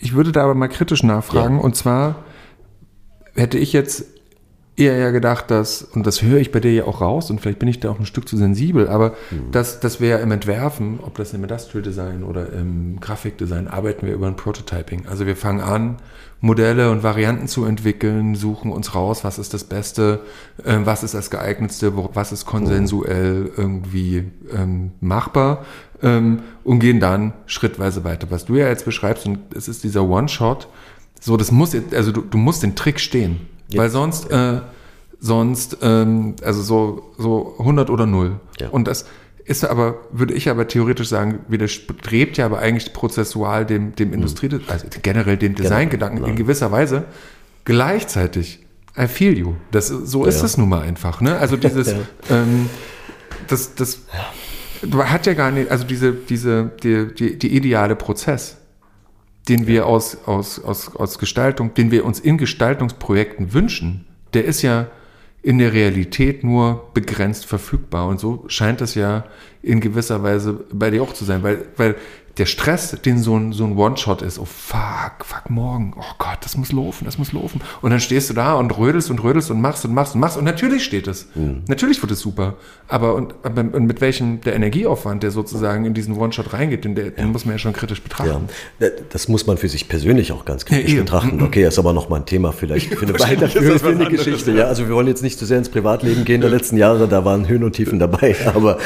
[0.00, 1.56] ich würde da aber mal kritisch nachfragen.
[1.56, 1.62] Ja.
[1.62, 2.24] Und zwar
[3.34, 4.06] hätte ich jetzt
[4.76, 7.58] eher ja gedacht, dass, und das höre ich bei dir ja auch raus, und vielleicht
[7.58, 9.50] bin ich da auch ein Stück zu sensibel, aber mhm.
[9.50, 14.06] dass, dass wir ja im Entwerfen, ob das im Industrial Design oder im Grafikdesign, arbeiten
[14.06, 15.06] wir über ein Prototyping.
[15.08, 15.96] Also wir fangen an,
[16.42, 20.20] Modelle und Varianten zu entwickeln, suchen uns raus, was ist das Beste,
[20.64, 25.64] äh, was ist das geeignetste, was ist konsensuell irgendwie ähm, machbar
[26.02, 28.26] ähm, und gehen dann schrittweise weiter.
[28.30, 30.68] Was du ja jetzt beschreibst, und es ist dieser One-Shot,
[31.18, 33.40] so, das muss, also du, du musst den Trick stehen.
[33.68, 33.82] Ja.
[33.82, 34.60] Weil sonst, äh,
[35.20, 38.40] sonst, ähm, also so, so 100 oder 0.
[38.60, 38.68] Ja.
[38.68, 39.06] Und das
[39.44, 44.14] ist aber, würde ich aber theoretisch sagen, widerstrebt ja aber eigentlich prozessual dem, dem mhm.
[44.14, 46.30] Industrie, also generell dem Designgedanken genau.
[46.30, 47.04] in gewisser Weise.
[47.64, 48.64] Gleichzeitig,
[48.98, 49.54] I feel you.
[49.70, 51.20] Das, so ja, ist es nun mal einfach.
[51.20, 51.36] Ne?
[51.38, 51.88] Also dieses,
[52.30, 52.68] ähm,
[53.46, 54.00] das, das
[54.92, 58.56] hat ja gar nicht, also diese, diese, die, die, die ideale Prozess
[59.48, 64.04] den wir aus, aus, aus, aus Gestaltung, den wir uns in Gestaltungsprojekten wünschen,
[64.34, 64.88] der ist ja
[65.42, 68.08] in der Realität nur begrenzt verfügbar.
[68.08, 69.24] Und so scheint es ja
[69.62, 71.94] in gewisser Weise bei dir auch zu sein, weil, weil
[72.38, 76.38] der Stress, den so ein, so ein One-Shot ist, oh fuck, fuck morgen, oh Gott,
[76.42, 77.62] das muss laufen, das muss laufen.
[77.80, 80.36] Und dann stehst du da und rödelst und rödelst und machst und machst und machst
[80.36, 81.28] und natürlich steht es.
[81.34, 81.62] Mhm.
[81.66, 82.56] Natürlich wird es super.
[82.88, 87.06] Aber und, und, mit welchem der Energieaufwand, der sozusagen in diesen One-Shot reingeht, den, der,
[87.06, 87.10] ja.
[87.12, 88.48] den muss man ja schon kritisch betrachten.
[88.80, 88.88] Ja.
[89.10, 91.42] Das muss man für sich persönlich auch ganz kritisch ja, betrachten.
[91.42, 94.52] Okay, das ist aber nochmal ein Thema vielleicht für eine weiterführende Geschichte.
[94.52, 97.24] Ja, also wir wollen jetzt nicht zu sehr ins Privatleben gehen der letzten Jahre, da
[97.24, 98.36] waren Höhen und Tiefen dabei.
[98.54, 98.78] Aber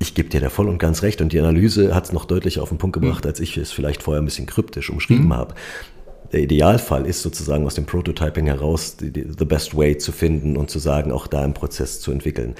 [0.00, 2.58] ich gebe dir da voll und ganz recht und die Analyse hat es noch deutlich
[2.58, 3.28] auf den Punkt gebracht, mhm.
[3.28, 5.34] als ich es vielleicht vorher ein bisschen kryptisch umschrieben mhm.
[5.34, 5.54] habe.
[6.32, 10.56] Der Idealfall ist sozusagen aus dem Prototyping heraus die, die, the best way zu finden
[10.56, 12.54] und zu sagen, auch da im Prozess zu entwickeln.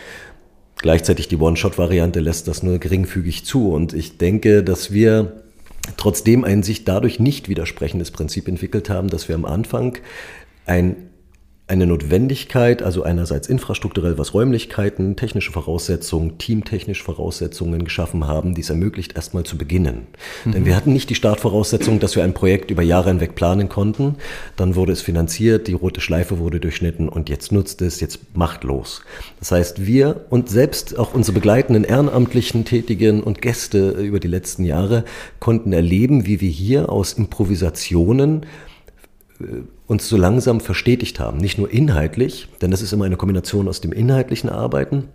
[0.77, 5.43] Gleichzeitig die One-Shot-Variante lässt das nur geringfügig zu und ich denke, dass wir
[5.97, 9.97] trotzdem ein sich dadurch nicht widersprechendes Prinzip entwickelt haben, dass wir am Anfang
[10.67, 11.10] ein
[11.71, 18.71] eine Notwendigkeit, also einerseits infrastrukturell, was Räumlichkeiten, technische Voraussetzungen, teamtechnische Voraussetzungen geschaffen haben, die es
[18.71, 20.09] ermöglicht, erstmal zu beginnen.
[20.45, 20.53] Mhm.
[20.53, 24.17] Denn wir hatten nicht die Startvoraussetzung, dass wir ein Projekt über Jahre hinweg planen konnten.
[24.57, 28.65] Dann wurde es finanziert, die rote Schleife wurde durchschnitten und jetzt nutzt es, jetzt macht
[28.65, 29.03] los.
[29.39, 34.65] Das heißt, wir und selbst auch unsere begleitenden ehrenamtlichen Tätigen und Gäste über die letzten
[34.65, 35.05] Jahre
[35.39, 38.45] konnten erleben, wie wir hier aus Improvisationen
[39.41, 39.45] äh,
[39.91, 41.39] uns so langsam verstetigt haben.
[41.39, 45.09] Nicht nur inhaltlich, denn das ist immer eine Kombination aus dem inhaltlichen Arbeiten,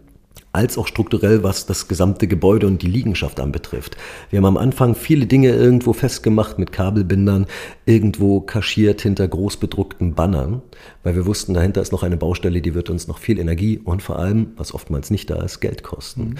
[0.51, 3.95] als auch strukturell, was das gesamte Gebäude und die Liegenschaft anbetrifft.
[4.29, 7.45] Wir haben am Anfang viele Dinge irgendwo festgemacht mit Kabelbindern,
[7.85, 10.61] irgendwo kaschiert hinter großbedruckten Bannern,
[11.03, 14.03] weil wir wussten, dahinter ist noch eine Baustelle, die wird uns noch viel Energie und
[14.03, 16.21] vor allem, was oftmals nicht da ist, Geld kosten.
[16.21, 16.35] Mhm.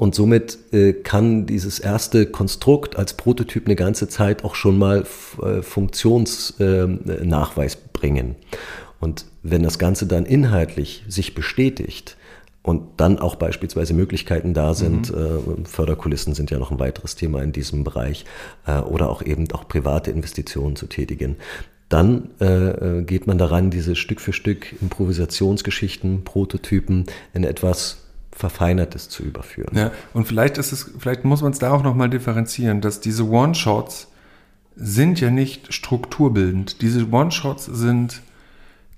[0.00, 5.04] Und somit äh, kann dieses erste Konstrukt als Prototyp eine ganze Zeit auch schon mal
[5.42, 8.36] äh, Funktionsnachweis äh, bringen.
[8.98, 12.16] Und wenn das Ganze dann inhaltlich sich bestätigt
[12.62, 15.64] und dann auch beispielsweise Möglichkeiten da sind, mhm.
[15.64, 18.24] äh, Förderkulissen sind ja noch ein weiteres Thema in diesem Bereich,
[18.66, 21.36] äh, oder auch eben auch private Investitionen zu tätigen,
[21.90, 28.06] dann äh, geht man daran, diese Stück für Stück Improvisationsgeschichten, Prototypen in etwas
[28.40, 29.76] Verfeinertes zu überführen.
[29.76, 33.28] Ja, und vielleicht ist es, vielleicht muss man es da auch nochmal differenzieren, dass diese
[33.28, 34.08] One-Shots
[34.76, 36.80] sind ja nicht strukturbildend.
[36.80, 38.22] Diese One-Shots sind,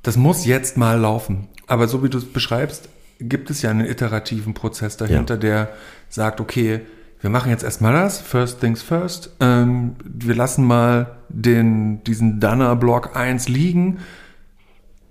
[0.02, 1.48] das muss jetzt mal laufen.
[1.66, 5.40] Aber so wie du es beschreibst, gibt es ja einen iterativen Prozess dahinter, ja.
[5.40, 5.68] der
[6.08, 6.82] sagt, okay,
[7.20, 9.30] wir machen jetzt erstmal das, first things first.
[9.40, 13.98] Ähm, wir lassen mal den, diesen Danner-Block 1 liegen.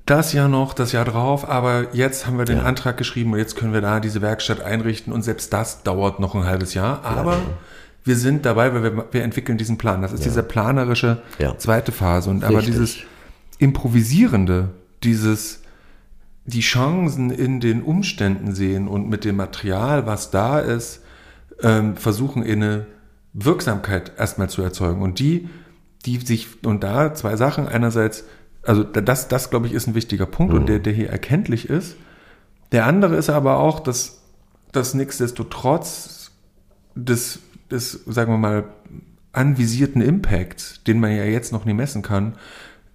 [0.05, 2.63] Das Jahr noch, das Jahr drauf, aber jetzt haben wir den ja.
[2.63, 6.35] Antrag geschrieben und jetzt können wir da diese Werkstatt einrichten und selbst das dauert noch
[6.35, 7.03] ein halbes Jahr.
[7.03, 7.41] Aber ja.
[8.03, 10.01] wir sind dabei, weil wir, wir entwickeln diesen Plan.
[10.01, 11.21] Das ist diese planerische
[11.57, 12.29] zweite Phase.
[12.29, 12.57] Und Richtig.
[12.57, 12.97] aber dieses
[13.59, 14.69] Improvisierende,
[15.03, 15.61] dieses
[16.45, 21.01] die Chancen in den Umständen sehen und mit dem Material, was da ist,
[21.61, 22.87] ähm, versuchen, eine
[23.33, 25.01] Wirksamkeit erstmal zu erzeugen.
[25.01, 25.49] Und die,
[26.05, 27.67] die sich, und da zwei Sachen.
[27.67, 28.25] Einerseits,
[28.63, 30.59] also das, das glaube ich, ist ein wichtiger Punkt mhm.
[30.59, 31.95] und der, der hier erkenntlich ist.
[32.71, 34.21] Der andere ist aber auch, dass,
[34.71, 36.31] dass nichtsdestotrotz
[36.95, 38.63] des, des, sagen wir mal,
[39.33, 42.35] anvisierten Impacts, den man ja jetzt noch nie messen kann,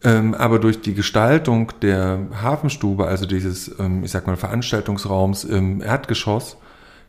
[0.05, 5.81] ähm, aber durch die Gestaltung der Hafenstube, also dieses, ähm, ich sag mal, Veranstaltungsraums im
[5.81, 6.59] Erdgeschoss,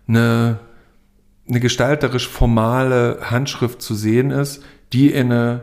[0.07, 0.59] eine
[1.49, 5.61] eine gestalterisch formale Handschrift zu sehen ist, die in eine,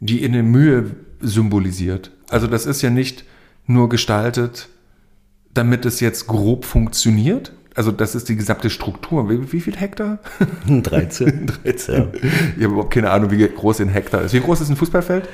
[0.00, 2.10] die in eine Mühe symbolisiert.
[2.30, 3.24] Also das ist ja nicht
[3.66, 4.68] nur gestaltet,
[5.52, 7.52] damit es jetzt grob funktioniert.
[7.74, 9.28] Also das ist die gesamte Struktur.
[9.28, 10.18] Wie, wie viel Hektar?
[10.66, 11.46] 13.
[11.46, 11.94] 13.
[11.94, 12.08] Ja.
[12.56, 14.32] Ich habe überhaupt keine Ahnung, wie groß ein Hektar ist.
[14.32, 15.28] Wie groß ist ein Fußballfeld?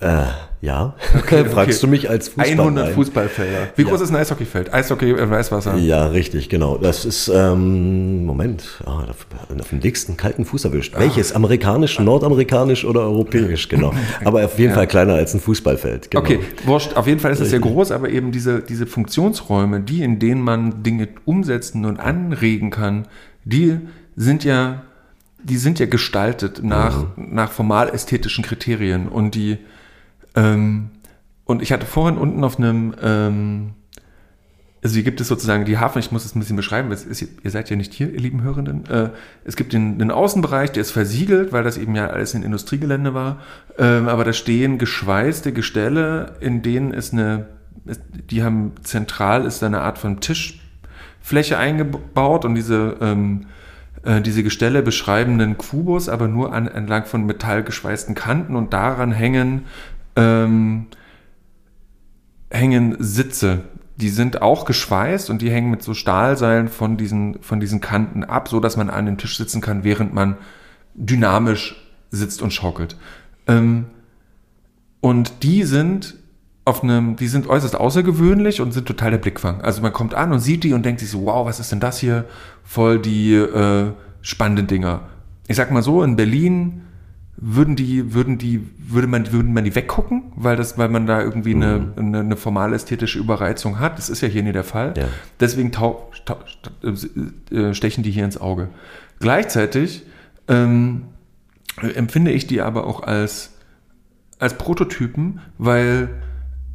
[0.00, 0.26] Äh,
[0.60, 0.94] ja.
[1.16, 1.86] Okay, Fragst okay.
[1.86, 2.94] du mich als Fußball 100 ein?
[2.94, 3.68] Fußballfelder.
[3.74, 4.72] Wie groß ist ein Eishockeyfeld?
[4.72, 5.76] Eishockey im Weißwasser.
[5.76, 6.78] Ja, richtig, genau.
[6.78, 10.94] Das ist, ähm, Moment, ah, auf dem dicksten kalten Fuß erwischt.
[10.94, 11.00] Ah.
[11.00, 11.32] Welches?
[11.32, 13.68] Amerikanisch, nordamerikanisch oder europäisch?
[13.78, 13.92] Genau.
[14.24, 14.76] Aber auf jeden ja.
[14.76, 16.10] Fall kleiner als ein Fußballfeld.
[16.10, 16.22] Genau.
[16.22, 16.96] Okay, wurscht.
[16.96, 20.40] Auf jeden Fall ist es sehr groß, aber eben diese, diese Funktionsräume, die, in denen
[20.40, 23.06] man Dinge umsetzen und anregen kann,
[23.44, 23.78] die
[24.16, 24.82] sind ja,
[25.42, 27.34] die sind ja gestaltet nach, mhm.
[27.34, 29.58] nach formal ästhetischen Kriterien und die,
[30.34, 30.90] ähm,
[31.44, 33.70] und ich hatte vorhin unten auf einem, ähm,
[34.82, 37.50] also hier gibt es sozusagen die Hafen, ich muss es ein bisschen beschreiben, ist, ihr
[37.50, 38.86] seid ja nicht hier, ihr lieben Hörenden.
[38.86, 39.10] Äh,
[39.44, 43.14] es gibt den, den, Außenbereich, der ist versiegelt, weil das eben ja alles in Industriegelände
[43.14, 43.40] war.
[43.78, 47.46] Ähm, aber da stehen geschweißte Gestelle, in denen ist eine,
[48.30, 53.46] die haben zentral ist eine Art von Tischfläche eingebaut und diese ähm,
[54.02, 59.12] äh, diese Gestelle beschreiben einen Kubus, aber nur an, entlang von metallgeschweißten Kanten und daran
[59.12, 59.66] hängen
[60.18, 60.86] ähm,
[62.50, 63.64] hängen Sitze.
[63.96, 68.24] Die sind auch geschweißt und die hängen mit so Stahlseilen von diesen, von diesen Kanten
[68.24, 70.36] ab, so dass man an dem Tisch sitzen kann, während man
[70.94, 72.96] dynamisch sitzt und schaukelt.
[73.46, 73.86] Ähm,
[75.00, 76.16] und die sind
[76.64, 79.62] auf einem, die sind äußerst außergewöhnlich und sind total der Blickfang.
[79.62, 81.80] Also man kommt an und sieht die und denkt sich so, wow, was ist denn
[81.80, 82.26] das hier?
[82.62, 85.00] Voll die äh, spannenden Dinger.
[85.46, 86.82] Ich sag mal so, in Berlin
[87.40, 91.22] würden die, würden die, würde man, würden man die weggucken, weil das, weil man da
[91.22, 91.62] irgendwie mhm.
[91.62, 93.96] eine, eine, eine formale ästhetische Überreizung hat.
[93.96, 94.94] Das ist ja hier nie der Fall.
[94.96, 95.04] Ja.
[95.38, 96.38] Deswegen tau, tau,
[97.52, 98.68] äh, stechen die hier ins Auge.
[99.20, 100.04] Gleichzeitig
[100.48, 101.04] ähm,
[101.94, 103.54] empfinde ich die aber auch als,
[104.40, 106.08] als Prototypen, weil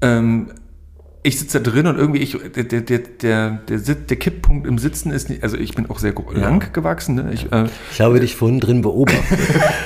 [0.01, 0.47] ähm,
[1.25, 5.09] ich sitze da drin und irgendwie ich, der, der, der, der, der, Kipppunkt im Sitzen
[5.09, 7.15] ist nicht, also ich bin auch sehr lang gewachsen.
[7.15, 7.31] Ne?
[7.33, 9.39] Ich, äh, ich habe dich vorhin drin beobachtet.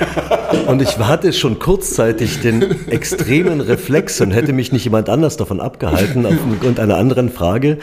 [0.66, 5.60] und ich hatte schon kurzzeitig den extremen Reflex und hätte mich nicht jemand anders davon
[5.60, 7.78] abgehalten, aufgrund einer anderen Frage,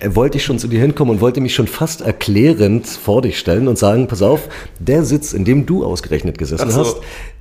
[0.00, 3.38] äh, wollte ich schon zu dir hinkommen und wollte mich schon fast erklärend vor dich
[3.38, 6.80] stellen und sagen, pass auf, der Sitz, in dem du ausgerechnet gesessen so.
[6.80, 6.96] hast,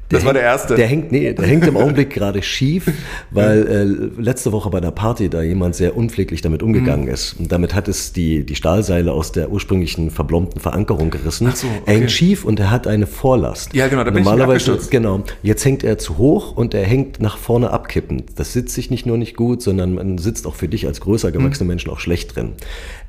[0.09, 0.75] das war der erste.
[0.75, 2.91] Der hängt, nee, der hängt im Augenblick gerade schief,
[3.31, 7.11] weil äh, letzte Woche bei einer Party da jemand sehr unpfleglich damit umgegangen mhm.
[7.11, 7.33] ist.
[7.39, 11.47] Und damit hat es die, die Stahlseile aus der ursprünglichen verblombten Verankerung gerissen.
[11.51, 11.81] Ach so, okay.
[11.85, 13.73] Er hängt schief und er hat eine Vorlast.
[13.73, 15.23] Ja, genau, da bin Normalerweise, ich Genau.
[15.41, 18.37] Jetzt hängt er zu hoch und er hängt nach vorne abkippend.
[18.37, 21.31] Das sitzt sich nicht nur nicht gut, sondern man sitzt auch für dich als größer
[21.31, 21.69] gewachsene mhm.
[21.69, 22.53] Menschen auch schlecht drin.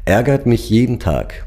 [0.05, 1.47] Ärgert mich jeden Tag.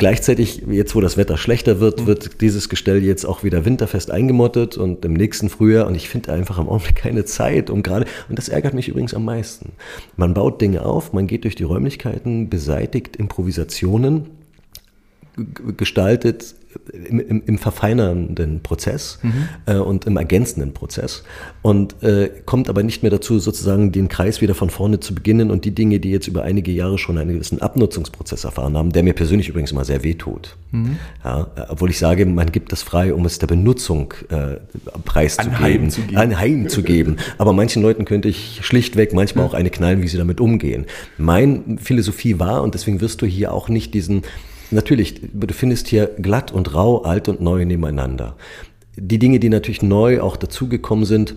[0.00, 2.06] Gleichzeitig, jetzt wo das Wetter schlechter wird, mhm.
[2.06, 5.86] wird dieses Gestell jetzt auch wieder winterfest eingemottet und im nächsten Frühjahr.
[5.86, 9.12] Und ich finde einfach im Augenblick keine Zeit, um gerade, und das ärgert mich übrigens
[9.12, 9.72] am meisten.
[10.16, 14.30] Man baut Dinge auf, man geht durch die Räumlichkeiten, beseitigt Improvisationen,
[15.76, 16.54] gestaltet
[16.92, 19.48] im, im, im verfeinernden Prozess mhm.
[19.66, 21.24] äh, und im ergänzenden Prozess
[21.62, 25.50] und äh, kommt aber nicht mehr dazu, sozusagen den Kreis wieder von vorne zu beginnen
[25.50, 29.02] und die Dinge, die jetzt über einige Jahre schon einen gewissen Abnutzungsprozess erfahren haben, der
[29.02, 30.56] mir persönlich übrigens immer sehr weh tut.
[30.70, 30.98] Mhm.
[31.24, 34.56] Ja, obwohl ich sage, man gibt das frei, um es der Benutzung äh,
[35.04, 37.16] preiszugeben, ein zu ein Heim zu geben.
[37.38, 40.86] Aber manchen Leuten könnte ich schlichtweg manchmal auch eine knallen, wie sie damit umgehen.
[41.18, 44.22] Mein Philosophie war, und deswegen wirst du hier auch nicht diesen
[44.70, 48.36] Natürlich, du findest hier glatt und rau, alt und neu nebeneinander.
[48.96, 51.34] Die Dinge, die natürlich neu auch dazugekommen sind,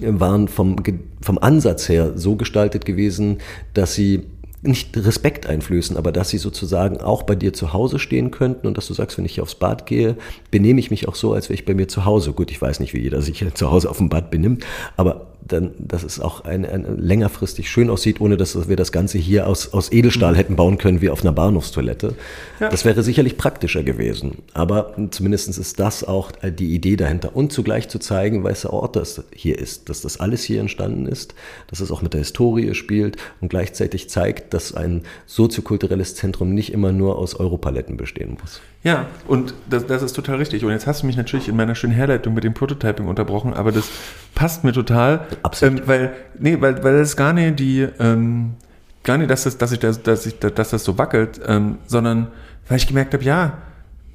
[0.00, 0.76] waren vom,
[1.20, 3.38] vom Ansatz her so gestaltet gewesen,
[3.74, 4.22] dass sie
[4.62, 8.76] nicht Respekt einflößen, aber dass sie sozusagen auch bei dir zu Hause stehen könnten und
[8.76, 10.16] dass du sagst, wenn ich hier aufs Bad gehe,
[10.50, 12.32] benehme ich mich auch so, als wäre ich bei mir zu Hause.
[12.32, 14.64] Gut, ich weiß nicht, wie jeder sich zu Hause auf dem Bad benimmt,
[14.96, 19.18] aber dann, dass es auch ein, ein längerfristig schön aussieht, ohne dass wir das Ganze
[19.18, 20.36] hier aus, aus Edelstahl mhm.
[20.36, 22.14] hätten bauen können wie auf einer Bahnhofstoilette.
[22.60, 22.68] Ja.
[22.68, 24.38] Das wäre sicherlich praktischer gewesen.
[24.54, 27.36] Aber zumindest ist das auch die Idee dahinter.
[27.36, 31.34] Und zugleich zu zeigen, welcher Ort das hier ist, dass das alles hier entstanden ist,
[31.68, 36.72] dass es auch mit der Historie spielt und gleichzeitig zeigt, dass ein soziokulturelles Zentrum nicht
[36.72, 38.60] immer nur aus Europaletten bestehen muss.
[38.86, 40.64] Ja, und das, das ist total richtig.
[40.64, 43.72] Und jetzt hast du mich natürlich in meiner schönen Herleitung mit dem Prototyping unterbrochen, aber
[43.72, 43.88] das
[44.36, 45.26] passt mir total.
[45.42, 45.80] Absolut.
[45.80, 48.54] Ähm, weil, nee, weil, weil das gar nicht die, ähm,
[49.02, 52.28] gar nicht, dass das, dass ich das, dass ich, dass das so wackelt, ähm, sondern
[52.68, 53.58] weil ich gemerkt habe, ja,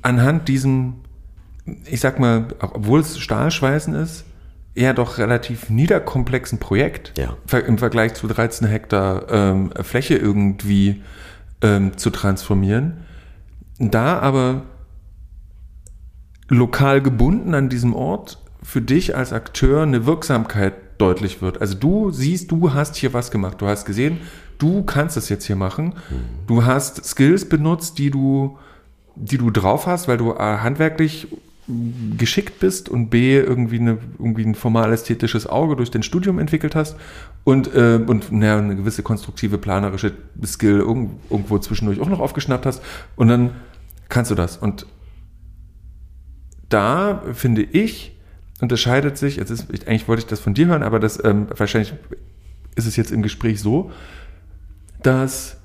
[0.02, 0.96] anhand diesem,
[1.86, 4.26] ich sag mal, obwohl es Stahlschweißen ist,
[4.76, 7.36] eher doch relativ niederkomplexen Projekt ja.
[7.60, 11.02] im Vergleich zu 13 Hektar ähm, Fläche irgendwie
[11.62, 13.06] ähm, zu transformieren.
[13.80, 14.64] Da aber
[16.48, 21.60] lokal gebunden an diesem Ort für dich als Akteur eine Wirksamkeit deutlich wird.
[21.60, 23.60] Also du siehst, du hast hier was gemacht.
[23.60, 24.20] Du hast gesehen,
[24.58, 25.88] du kannst es jetzt hier machen.
[25.88, 26.48] Mhm.
[26.48, 28.58] Du hast Skills benutzt, die du,
[29.16, 31.28] die du drauf hast, weil du A, handwerklich
[32.18, 36.76] geschickt bist und B, irgendwie, eine, irgendwie ein formal ästhetisches Auge durch dein Studium entwickelt
[36.76, 36.96] hast
[37.44, 42.82] und, äh, und naja, eine gewisse konstruktive, planerische Skill irgendwo zwischendurch auch noch aufgeschnappt hast
[43.16, 43.52] und dann
[44.10, 44.58] kannst du das.
[44.58, 44.86] Und
[46.70, 48.18] da finde ich,
[48.62, 51.94] unterscheidet sich, jetzt ist, eigentlich wollte ich das von dir hören, aber das ähm, wahrscheinlich
[52.76, 53.92] ist es jetzt im Gespräch so,
[55.02, 55.58] dass,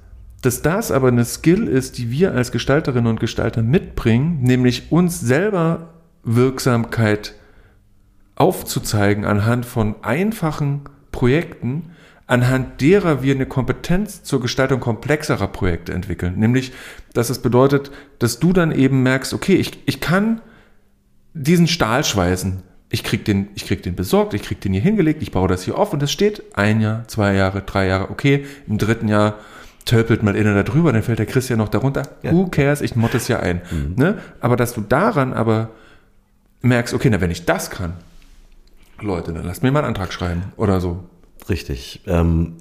[0.43, 5.21] dass das aber eine Skill ist, die wir als Gestalterinnen und Gestalter mitbringen, nämlich uns
[5.21, 7.35] selber Wirksamkeit
[8.35, 10.83] aufzuzeigen anhand von einfachen
[11.13, 11.91] Projekten,
[12.27, 16.39] anhand derer wir eine Kompetenz zur Gestaltung komplexerer Projekte entwickeln.
[16.39, 16.73] Nämlich,
[17.15, 20.41] dass es bedeutet, dass du dann eben merkst, okay, ich, ich kann
[21.35, 25.23] diesen Stahl schweißen ich krieg den, ich krieg den besorgt, ich krieg den hier hingelegt,
[25.23, 28.45] ich baue das hier auf und es steht ein Jahr, zwei Jahre, drei Jahre, okay,
[28.69, 29.39] im dritten Jahr
[29.85, 32.03] tölpelt mal einer da drüber, dann fällt der Chris ja noch darunter.
[32.23, 32.33] Ja.
[32.33, 33.63] Who cares, ich motte es ja ein.
[33.71, 33.95] Mhm.
[33.97, 34.19] Ne?
[34.41, 35.71] Aber dass du daran aber
[36.63, 37.95] merkst, okay, na wenn ich das kann,
[39.01, 41.05] Leute, dann lasst mir mal einen Antrag schreiben oder so.
[41.49, 42.01] Richtig.
[42.07, 42.55] Ähm,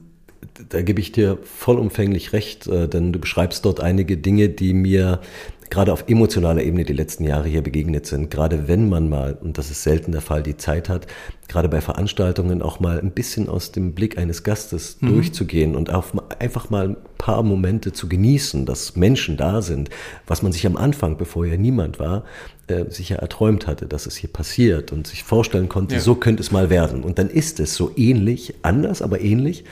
[0.70, 5.22] da gebe ich dir vollumfänglich recht, äh, denn du beschreibst dort einige Dinge, die mir
[5.70, 8.30] gerade auf emotionaler Ebene die letzten Jahre hier begegnet sind.
[8.30, 11.08] Gerade wenn man mal, und das ist selten der Fall, die Zeit hat,
[11.48, 15.14] gerade bei Veranstaltungen auch mal ein bisschen aus dem Blick eines Gastes mhm.
[15.14, 19.90] durchzugehen und auf, einfach mal ein paar Momente zu genießen, dass Menschen da sind,
[20.28, 22.24] was man sich am Anfang, bevor ja niemand war,
[22.68, 26.02] äh, sich ja erträumt hatte, dass es hier passiert und sich vorstellen konnte, ja.
[26.02, 27.04] so könnte es mal werden.
[27.04, 29.66] Und dann ist es so ähnlich, anders, aber ähnlich.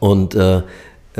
[0.00, 0.62] Und äh,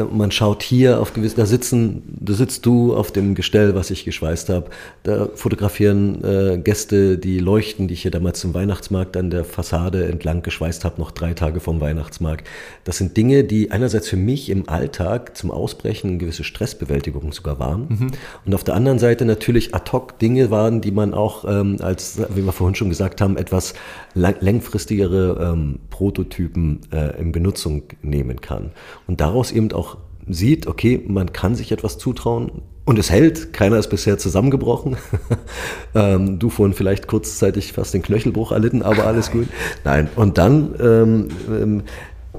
[0.05, 4.05] man schaut hier auf gewisse, da sitzen, da sitzt du auf dem Gestell, was ich
[4.05, 4.67] geschweißt habe.
[5.03, 10.07] Da fotografieren äh, Gäste die Leuchten, die ich hier damals zum Weihnachtsmarkt an der Fassade
[10.07, 12.47] entlang geschweißt habe, noch drei Tage vom Weihnachtsmarkt.
[12.85, 17.59] Das sind Dinge, die einerseits für mich im Alltag zum Ausbrechen eine gewisse Stressbewältigung sogar
[17.59, 17.87] waren.
[17.89, 18.11] Mhm.
[18.45, 22.21] Und auf der anderen Seite natürlich ad hoc Dinge waren, die man auch ähm, als,
[22.35, 23.75] wie wir vorhin schon gesagt haben, etwas
[24.15, 28.73] lang, längfristigere ähm, Prototypen äh, in Benutzung nehmen kann.
[29.07, 29.88] Und daraus eben auch
[30.29, 33.53] sieht, okay, man kann sich etwas zutrauen und es hält.
[33.53, 34.97] Keiner ist bisher zusammengebrochen.
[35.95, 39.47] ähm, du vorhin vielleicht kurzzeitig fast den Knöchelbruch erlitten, aber alles gut.
[39.85, 41.83] Nein, und dann ähm, ähm,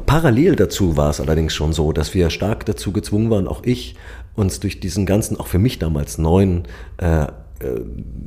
[0.07, 3.95] parallel dazu war es allerdings schon so, dass wir stark dazu gezwungen waren, auch ich,
[4.35, 6.63] uns durch diesen ganzen, auch für mich damals neuen
[6.97, 7.27] äh, äh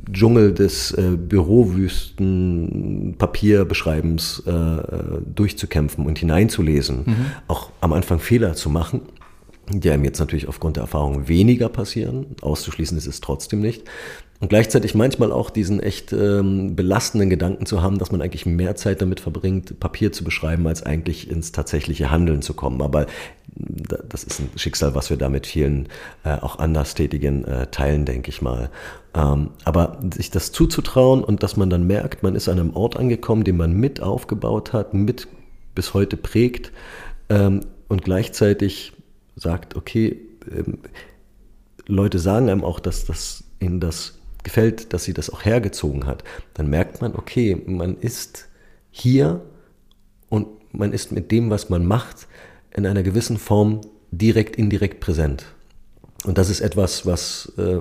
[0.09, 7.25] Dschungel des äh, Bürowüsten Papierbeschreibens äh, äh, durchzukämpfen und hineinzulesen, mhm.
[7.49, 9.01] auch am Anfang Fehler zu machen
[9.69, 12.35] die einem jetzt natürlich aufgrund der Erfahrung weniger passieren.
[12.41, 13.83] Auszuschließen ist es trotzdem nicht.
[14.39, 18.75] Und gleichzeitig manchmal auch diesen echt ähm, belastenden Gedanken zu haben, dass man eigentlich mehr
[18.75, 22.81] Zeit damit verbringt, Papier zu beschreiben, als eigentlich ins tatsächliche Handeln zu kommen.
[22.81, 23.05] Aber
[23.55, 25.87] das ist ein Schicksal, was wir da mit vielen
[26.25, 28.69] äh, auch Anderstätigen äh, teilen, denke ich mal.
[29.15, 32.97] Ähm, aber sich das zuzutrauen und dass man dann merkt, man ist an einem Ort
[32.97, 35.27] angekommen, den man mit aufgebaut hat, mit
[35.73, 36.73] bis heute prägt
[37.29, 38.91] ähm, und gleichzeitig
[39.35, 40.19] sagt, okay,
[40.51, 40.79] ähm,
[41.85, 46.23] Leute sagen einem auch, dass das ihnen das gefällt, dass sie das auch hergezogen hat,
[46.53, 48.49] dann merkt man, okay, man ist
[48.91, 49.41] hier
[50.29, 52.27] und man ist mit dem, was man macht,
[52.71, 53.81] in einer gewissen Form
[54.11, 55.45] direkt, indirekt präsent.
[56.25, 57.79] Und das ist etwas, was äh,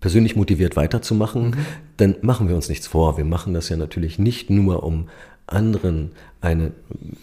[0.00, 1.66] persönlich motiviert weiterzumachen, mhm.
[1.96, 3.16] dann machen wir uns nichts vor.
[3.16, 5.08] Wir machen das ja natürlich nicht nur, um
[5.46, 6.72] anderen eine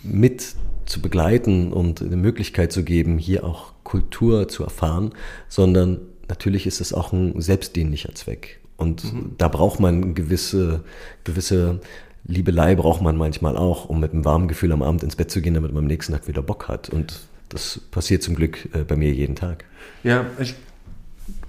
[0.03, 0.55] mit
[0.87, 5.11] zu begleiten und eine Möglichkeit zu geben, hier auch Kultur zu erfahren,
[5.49, 8.59] sondern natürlich ist es auch ein selbstdienlicher Zweck.
[8.77, 9.35] Und mhm.
[9.37, 10.83] da braucht man gewisse,
[11.23, 11.81] gewisse
[12.25, 15.41] Liebelei braucht man manchmal auch, um mit einem warmen Gefühl am Abend ins Bett zu
[15.41, 16.89] gehen, damit man am nächsten Tag wieder Bock hat.
[16.89, 19.65] Und das passiert zum Glück äh, bei mir jeden Tag.
[20.03, 20.55] Ja, ich,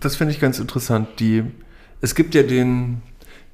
[0.00, 1.08] das finde ich ganz interessant.
[1.18, 1.44] Die,
[2.00, 3.02] es gibt ja den,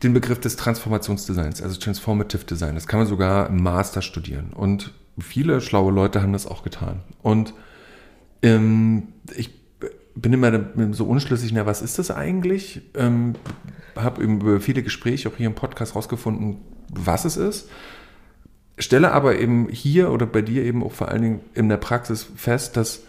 [0.03, 2.75] den Begriff des Transformationsdesigns, also Transformative Design.
[2.75, 4.53] Das kann man sogar im Master studieren.
[4.55, 7.01] Und viele schlaue Leute haben das auch getan.
[7.23, 7.55] Und
[8.43, 9.51] ähm, ich
[10.15, 12.83] bin immer so unschlüssig, na, was ist das eigentlich?
[12.95, 13.35] Ähm,
[13.97, 16.59] habe über viele Gespräche auch hier im Podcast rausgefunden,
[16.89, 17.69] was es ist.
[18.79, 22.27] Stelle aber eben hier oder bei dir eben auch vor allen Dingen in der Praxis
[22.37, 23.03] fest, dass,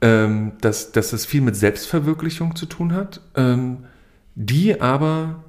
[0.00, 3.84] ähm, dass, dass es viel mit Selbstverwirklichung zu tun hat, ähm,
[4.34, 5.42] die aber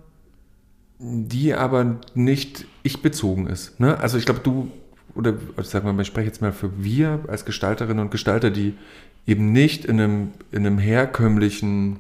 [1.00, 3.80] die aber nicht ich bezogen ist.
[3.80, 4.00] Ne?
[4.00, 4.72] Also ich glaube, du,
[5.16, 8.74] oder ich sag mal, ich spreche jetzt mal für wir als Gestalterinnen und Gestalter, die
[9.26, 12.00] eben nicht in einem, in einem herkömmlichen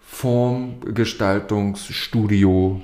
[0.00, 2.82] Formgestaltungsstudio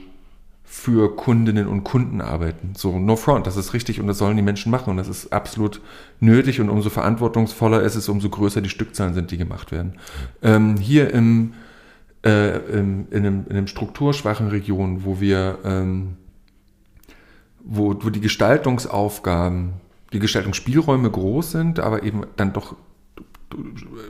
[0.64, 2.72] für Kundinnen und Kunden arbeiten.
[2.76, 5.32] So, no front, das ist richtig und das sollen die Menschen machen und das ist
[5.32, 5.80] absolut
[6.20, 9.94] nötig und umso verantwortungsvoller ist es, umso größer die Stückzahlen sind, die gemacht werden.
[10.42, 11.54] Ähm, hier im,
[12.24, 16.16] äh, im, in, einem, in einem strukturschwachen Region, wo wir, ähm,
[17.64, 19.74] wo, wo die Gestaltungsaufgaben,
[20.12, 22.76] die Gestaltungsspielräume groß sind, aber eben dann doch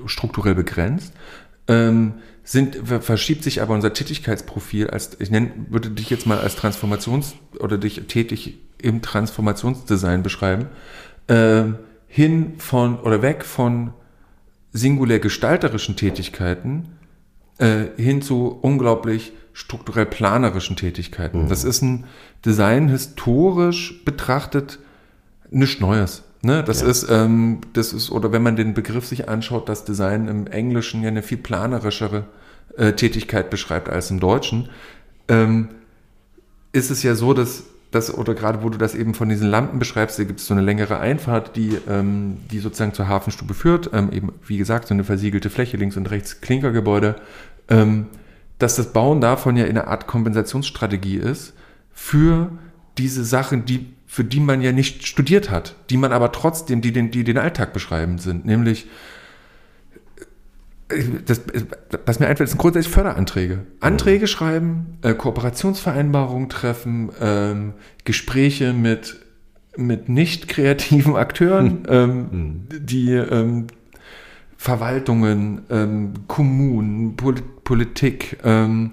[0.07, 1.13] strukturell begrenzt.
[1.67, 6.59] Ähm, sind, verschiebt sich aber unser Tätigkeitsprofil als, ich nenne, würde dich jetzt mal als
[6.59, 10.67] Transformations- oder dich tätig im Transformationsdesign beschreiben,
[11.27, 11.65] äh,
[12.07, 13.95] hin von oder weg von
[14.73, 16.99] singulär gestalterischen Tätigkeiten
[17.59, 21.45] äh, hin zu unglaublich strukturell planerischen Tätigkeiten.
[21.45, 21.49] Mhm.
[21.49, 22.05] Das ist ein
[22.45, 24.79] Design historisch betrachtet
[25.51, 26.23] nichts Neues.
[26.43, 26.89] Ne, das ja.
[26.89, 31.03] ist, ähm, das ist, oder wenn man den Begriff sich anschaut, das Design im Englischen
[31.03, 32.25] ja eine viel planerischere
[32.77, 34.69] äh, Tätigkeit beschreibt als im Deutschen,
[35.29, 35.71] ähm,
[36.73, 39.79] ist es ja so, dass das, oder gerade wo du das eben von diesen Lampen
[39.79, 43.91] beschreibst, da gibt es so eine längere Einfahrt, die, ähm, die sozusagen zur Hafenstube führt,
[43.95, 47.17] ähm, eben wie gesagt, so eine versiegelte Fläche, links und rechts Klinkergebäude,
[47.69, 48.09] ähm,
[48.59, 51.55] dass das Bauen davon ja eine Art Kompensationsstrategie ist
[51.95, 52.51] für
[52.99, 56.93] diese Sachen, die für die man ja nicht studiert hat, die man aber trotzdem, die
[56.93, 58.87] den, die den Alltag beschreiben sind, nämlich
[60.89, 61.41] äh, das,
[62.07, 63.67] was mir einfällt, sind grundsätzlich Förderanträge.
[63.81, 67.73] Anträge schreiben, äh, Kooperationsvereinbarungen treffen, ähm,
[68.05, 69.17] Gespräche mit,
[69.77, 71.83] mit nicht kreativen Akteuren, hm.
[71.89, 72.69] ähm, hm.
[72.87, 73.67] die ähm,
[74.57, 77.35] Verwaltungen, ähm, Kommunen, Pol
[77.65, 78.93] Politik, ähm,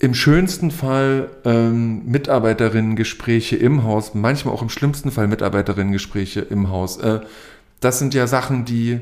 [0.00, 6.98] im schönsten Fall ähm, Mitarbeiterinnengespräche im Haus, manchmal auch im schlimmsten Fall Mitarbeiterinnengespräche im Haus.
[6.98, 7.20] Äh,
[7.80, 9.00] das sind ja Sachen, die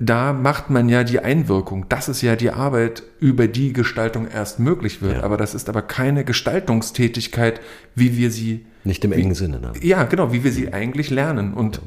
[0.00, 1.86] da macht man ja die Einwirkung.
[1.88, 5.18] Das ist ja die Arbeit, über die Gestaltung erst möglich wird.
[5.18, 5.22] Ja.
[5.22, 7.60] Aber das ist aber keine Gestaltungstätigkeit,
[7.94, 8.64] wie wir sie.
[8.84, 9.60] Nicht im wie, engen Sinne.
[9.60, 9.72] Ne?
[9.82, 11.54] Ja, genau, wie wir sie eigentlich lernen.
[11.54, 11.80] Und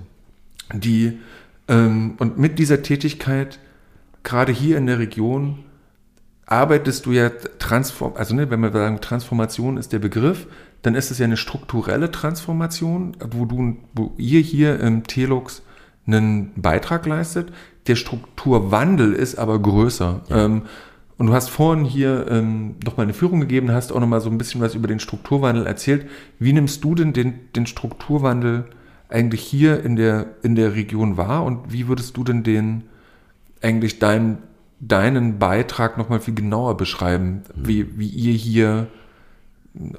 [0.73, 1.19] die,
[1.67, 3.59] ähm, und mit dieser Tätigkeit,
[4.23, 5.59] gerade hier in der Region,
[6.47, 7.29] arbeitest du ja
[7.59, 10.47] transform, also ne, wenn wir sagen, Transformation ist der Begriff,
[10.81, 15.61] dann ist es ja eine strukturelle Transformation, wo du, wo ihr hier im Telux
[16.07, 17.51] einen Beitrag leistet.
[17.87, 20.21] Der Strukturwandel ist aber größer.
[20.29, 20.45] Ja.
[20.45, 20.63] Ähm,
[21.17, 24.37] und du hast vorhin hier ähm, nochmal eine Führung gegeben, hast auch nochmal so ein
[24.37, 26.07] bisschen was über den Strukturwandel erzählt.
[26.39, 28.65] Wie nimmst du denn den, den Strukturwandel
[29.09, 32.83] eigentlich hier in der, in der Region wahr und wie würdest du denn den
[33.61, 34.37] eigentlich deinen
[34.79, 37.67] deinen Beitrag nochmal viel genauer beschreiben, mhm.
[37.67, 38.87] wie, wie ihr hier,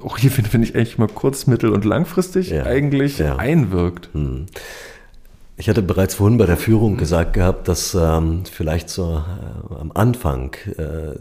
[0.01, 2.65] auch hier finde find ich eigentlich mal kurz-, mittel- und langfristig ja.
[2.65, 3.35] eigentlich ja.
[3.35, 4.09] einwirkt.
[4.13, 4.47] Mhm.
[5.57, 9.91] Ich hatte bereits vorhin bei der Führung gesagt gehabt, dass ähm, vielleicht so äh, am
[9.93, 11.15] Anfang äh,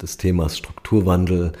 [0.00, 1.52] des Themas Strukturwandel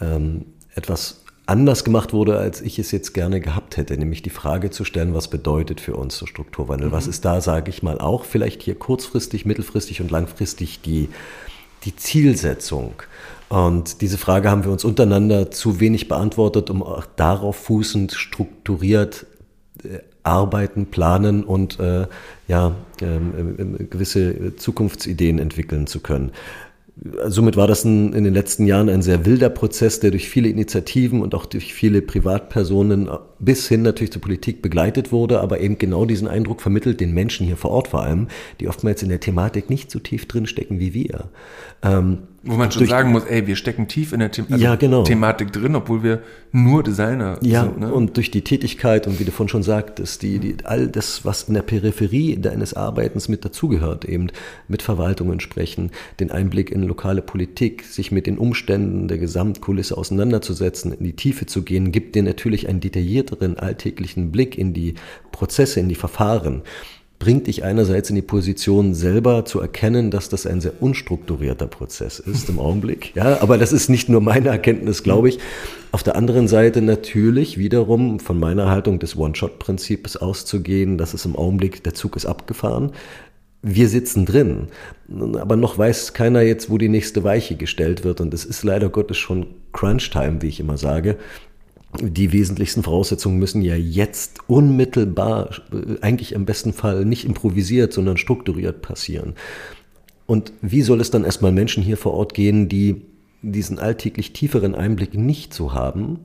[0.00, 4.70] ähm, etwas anders gemacht wurde, als ich es jetzt gerne gehabt hätte, nämlich die Frage
[4.70, 6.88] zu stellen, was bedeutet für uns so Strukturwandel?
[6.88, 6.92] Mhm.
[6.92, 11.08] Was ist da, sage ich mal, auch vielleicht hier kurzfristig, mittelfristig und langfristig die,
[11.84, 12.94] die Zielsetzung?
[13.50, 19.26] Und diese Frage haben wir uns untereinander zu wenig beantwortet, um auch darauf fußend strukturiert
[19.82, 22.06] äh, arbeiten, planen und äh,
[22.48, 26.32] ja, ähm, äh, gewisse Zukunftsideen entwickeln zu können.
[27.26, 30.48] Somit war das ein, in den letzten Jahren ein sehr wilder Prozess, der durch viele
[30.48, 33.08] Initiativen und auch durch viele Privatpersonen
[33.40, 37.46] bis hin natürlich zur Politik begleitet wurde, aber eben genau diesen Eindruck vermittelt, den Menschen
[37.46, 38.28] hier vor Ort vor allem,
[38.60, 41.30] die oftmals in der Thematik nicht so tief drinstecken wie wir.
[41.82, 44.74] Ähm, wo man schon sagen muss, ey, wir stecken tief in der The also ja,
[44.76, 45.02] genau.
[45.02, 46.22] Thematik drin, obwohl wir
[46.52, 47.80] nur Designer ja, sind.
[47.80, 47.94] Ja, ne?
[47.94, 51.44] und durch die Tätigkeit und wie du vorhin schon sagtest, die, die, all das, was
[51.44, 54.28] in der Peripherie deines Arbeitens mit dazugehört, eben
[54.68, 55.90] mit Verwaltungen sprechen,
[56.20, 61.46] den Einblick in lokale Politik, sich mit den Umständen der Gesamtkulisse auseinanderzusetzen, in die Tiefe
[61.46, 64.94] zu gehen, gibt dir natürlich einen detaillierteren alltäglichen Blick in die
[65.32, 66.62] Prozesse, in die Verfahren
[67.18, 72.18] bringt dich einerseits in die Position, selber zu erkennen, dass das ein sehr unstrukturierter Prozess
[72.18, 73.12] ist im Augenblick.
[73.24, 75.38] Ja, aber das ist nicht nur meine Erkenntnis, glaube ich.
[75.92, 81.36] Auf der anderen Seite natürlich wiederum von meiner Haltung des One-Shot-Prinzips auszugehen, dass es im
[81.36, 82.92] Augenblick, der Zug ist abgefahren.
[83.62, 84.68] Wir sitzen drin,
[85.38, 88.20] aber noch weiß keiner jetzt, wo die nächste Weiche gestellt wird.
[88.20, 91.16] Und es ist leider Gottes schon Crunch-Time, wie ich immer sage
[92.00, 98.16] die wesentlichsten Voraussetzungen müssen ja jetzt unmittelbar, äh, eigentlich im besten Fall nicht improvisiert, sondern
[98.16, 99.34] strukturiert passieren.
[100.26, 103.02] Und wie soll es dann erstmal Menschen hier vor Ort gehen, die
[103.42, 106.20] diesen alltäglich tieferen Einblick nicht so haben,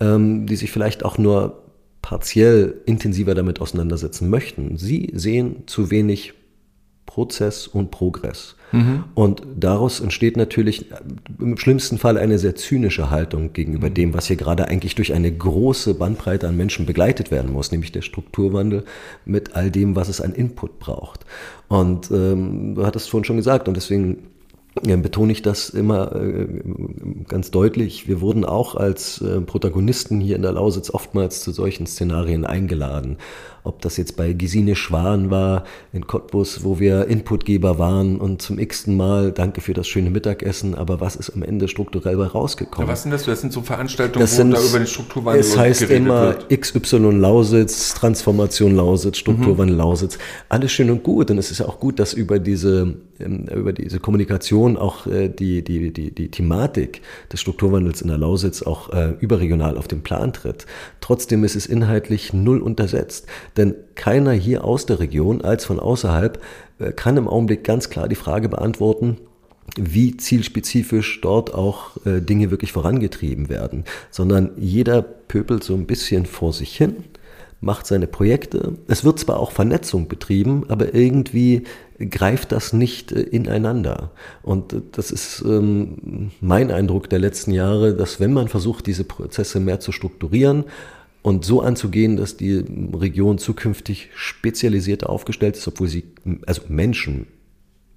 [0.00, 1.62] ähm, die sich vielleicht auch nur
[2.02, 4.76] partiell intensiver damit auseinandersetzen möchten?
[4.76, 6.34] Sie sehen zu wenig
[7.06, 8.54] Prozess und Progress.
[8.72, 9.04] Mhm.
[9.14, 10.86] Und daraus entsteht natürlich
[11.38, 13.94] im schlimmsten Fall eine sehr zynische Haltung gegenüber mhm.
[13.94, 17.92] dem, was hier gerade eigentlich durch eine große Bandbreite an Menschen begleitet werden muss, nämlich
[17.92, 18.84] der Strukturwandel
[19.24, 21.24] mit all dem, was es an Input braucht.
[21.68, 24.18] Und ähm, du hattest vorhin schon gesagt, und deswegen
[24.86, 26.46] ja, betone ich das immer äh,
[27.26, 28.06] ganz deutlich.
[28.06, 33.18] Wir wurden auch als äh, Protagonisten hier in der Lausitz oftmals zu solchen Szenarien eingeladen
[33.68, 38.58] ob das jetzt bei Gesine Schwan war in Cottbus, wo wir Inputgeber waren und zum
[38.58, 42.88] x-ten Mal danke für das schöne Mittagessen, aber was ist am Ende strukturell bei rausgekommen?
[42.88, 43.24] Ja, was sind das?
[43.24, 46.60] Das sind so Veranstaltungen, das wo sind, da über den Strukturwandel Es heißt immer wird.
[46.60, 49.80] XY Lausitz, Transformation Lausitz, Strukturwandel mhm.
[49.80, 50.18] Lausitz.
[50.48, 53.72] Alles schön und gut und es ist ja auch gut, dass über diese, ähm, über
[53.72, 57.02] diese Kommunikation auch äh, die, die, die, die Thematik
[57.32, 60.66] des Strukturwandels in der Lausitz auch äh, überregional auf den Plan tritt.
[61.00, 63.26] Trotzdem ist es inhaltlich null untersetzt.
[63.58, 66.40] Denn keiner hier aus der Region als von außerhalb
[66.78, 69.18] äh, kann im Augenblick ganz klar die Frage beantworten,
[69.76, 76.24] wie zielspezifisch dort auch äh, Dinge wirklich vorangetrieben werden, sondern jeder pöbelt so ein bisschen
[76.24, 76.96] vor sich hin,
[77.60, 78.74] macht seine Projekte.
[78.86, 81.64] Es wird zwar auch Vernetzung betrieben, aber irgendwie
[81.98, 84.12] greift das nicht äh, ineinander.
[84.42, 89.58] Und das ist ähm, mein Eindruck der letzten Jahre, dass wenn man versucht, diese Prozesse
[89.58, 90.64] mehr zu strukturieren,
[91.28, 92.64] und so anzugehen, dass die
[92.94, 96.04] Region zukünftig spezialisierter aufgestellt ist, obwohl sie,
[96.46, 97.26] also Menschen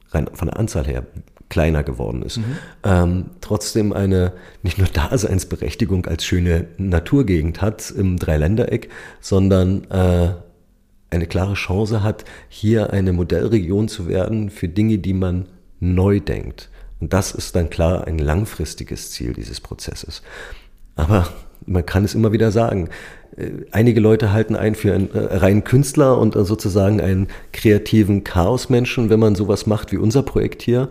[0.09, 1.07] rein von der Anzahl her
[1.47, 2.57] kleiner geworden ist, mhm.
[2.83, 8.89] ähm, trotzdem eine nicht nur Daseinsberechtigung als schöne Naturgegend hat im Dreiländereck,
[9.21, 10.33] sondern äh,
[11.09, 15.45] eine klare Chance hat, hier eine Modellregion zu werden für Dinge, die man
[15.79, 16.69] neu denkt.
[16.99, 20.21] Und das ist dann klar ein langfristiges Ziel dieses Prozesses.
[20.95, 21.27] Aber
[21.65, 22.89] man kann es immer wieder sagen.
[23.37, 28.23] Äh, einige Leute halten einen für einen äh, reinen Künstler und äh, sozusagen einen kreativen
[28.23, 30.89] Chaosmenschen, wenn man sowas macht wie unser Projekt hier.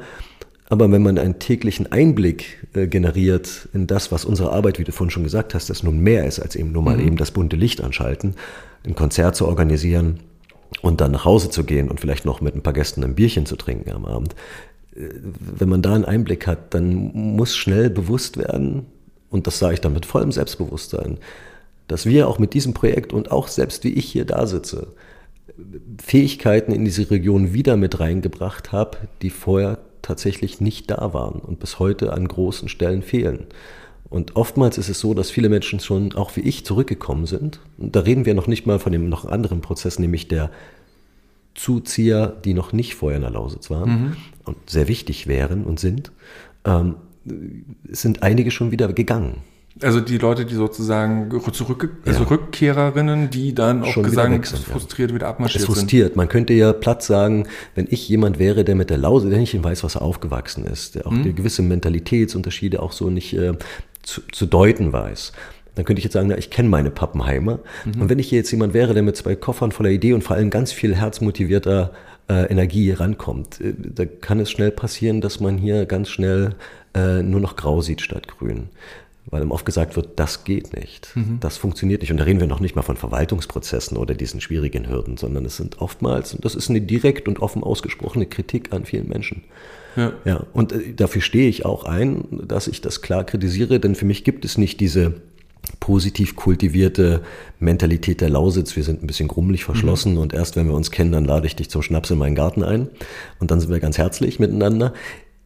[0.69, 5.11] Aber wenn man einen täglichen Einblick generiert in das, was unsere Arbeit, wie du vorhin
[5.11, 7.09] schon gesagt hast, das nun mehr ist als eben nur mal mhm.
[7.09, 8.37] eben das bunte Licht anschalten,
[8.87, 10.21] ein Konzert zu organisieren
[10.81, 13.47] und dann nach Hause zu gehen und vielleicht noch mit ein paar Gästen ein Bierchen
[13.47, 14.37] zu trinken am Abend.
[14.93, 18.87] Wenn man da einen Einblick hat, dann muss schnell bewusst werden,
[19.29, 21.19] und das sage ich dann mit vollem Selbstbewusstsein,
[21.91, 24.95] dass wir auch mit diesem Projekt und auch selbst wie ich hier da sitze,
[26.01, 31.59] Fähigkeiten in diese Region wieder mit reingebracht habe, die vorher tatsächlich nicht da waren und
[31.59, 33.47] bis heute an großen Stellen fehlen.
[34.09, 37.61] Und oftmals ist es so, dass viele Menschen schon, auch wie ich, zurückgekommen sind.
[37.79, 40.51] Und da reden wir noch nicht mal von dem noch anderen Prozess, nämlich der
[41.55, 44.17] Zuzieher, die noch nicht vorher in der Lausitz waren mhm.
[44.45, 46.13] und sehr wichtig wären und sind.
[46.65, 46.95] Ähm,
[47.89, 49.43] sind einige schon wieder gegangen.
[49.83, 52.29] Also die Leute, die sozusagen zurück, also Ja.
[52.29, 54.73] Rückkehrerinnen, die dann auch Schon wieder gesagt, weg sind, ja.
[54.73, 55.75] frustriert wieder Es abmarschiert sind.
[55.75, 56.17] frustriert.
[56.17, 59.63] Man könnte ja platt sagen, wenn ich jemand wäre, der mit der Lause, der nicht
[59.63, 61.23] weiß, was er aufgewachsen ist, der auch Mhm.
[61.23, 63.53] die gewisse Mentalitätsunterschiede auch so nicht äh,
[64.03, 65.33] zu, zu deuten weiß.
[65.77, 67.61] Dann könnte ich jetzt sagen, na, ich kenne meine Pappenheimer.
[67.85, 68.03] Mhm.
[68.03, 70.37] Und wenn ich hier jetzt jemand wäre, der mit zwei Koffern voller Idee und vor
[70.37, 71.93] allem ganz viel herzmotivierter
[72.29, 76.55] äh, Energie rankommt, äh, da kann es schnell passieren, dass man hier ganz schnell
[76.95, 78.69] äh, nur noch grau sieht statt grün.
[79.27, 82.11] Weil ihm oft gesagt wird, das geht nicht, das funktioniert nicht.
[82.11, 85.57] Und da reden wir noch nicht mal von Verwaltungsprozessen oder diesen schwierigen Hürden, sondern es
[85.57, 89.45] sind oftmals, und das ist eine direkt und offen ausgesprochene Kritik an vielen Menschen.
[89.97, 90.13] Ja.
[90.25, 94.05] Ja, und äh, dafür stehe ich auch ein, dass ich das klar kritisiere, denn für
[94.07, 95.21] mich gibt es nicht diese
[95.79, 97.23] positiv kultivierte
[97.59, 98.77] Mentalität der Lausitz.
[98.77, 101.57] Wir sind ein bisschen grummelig verschlossen und erst wenn wir uns kennen, dann lade ich
[101.57, 102.89] dich zum Schnaps in meinen Garten ein
[103.39, 104.95] und dann sind wir ganz herzlich miteinander.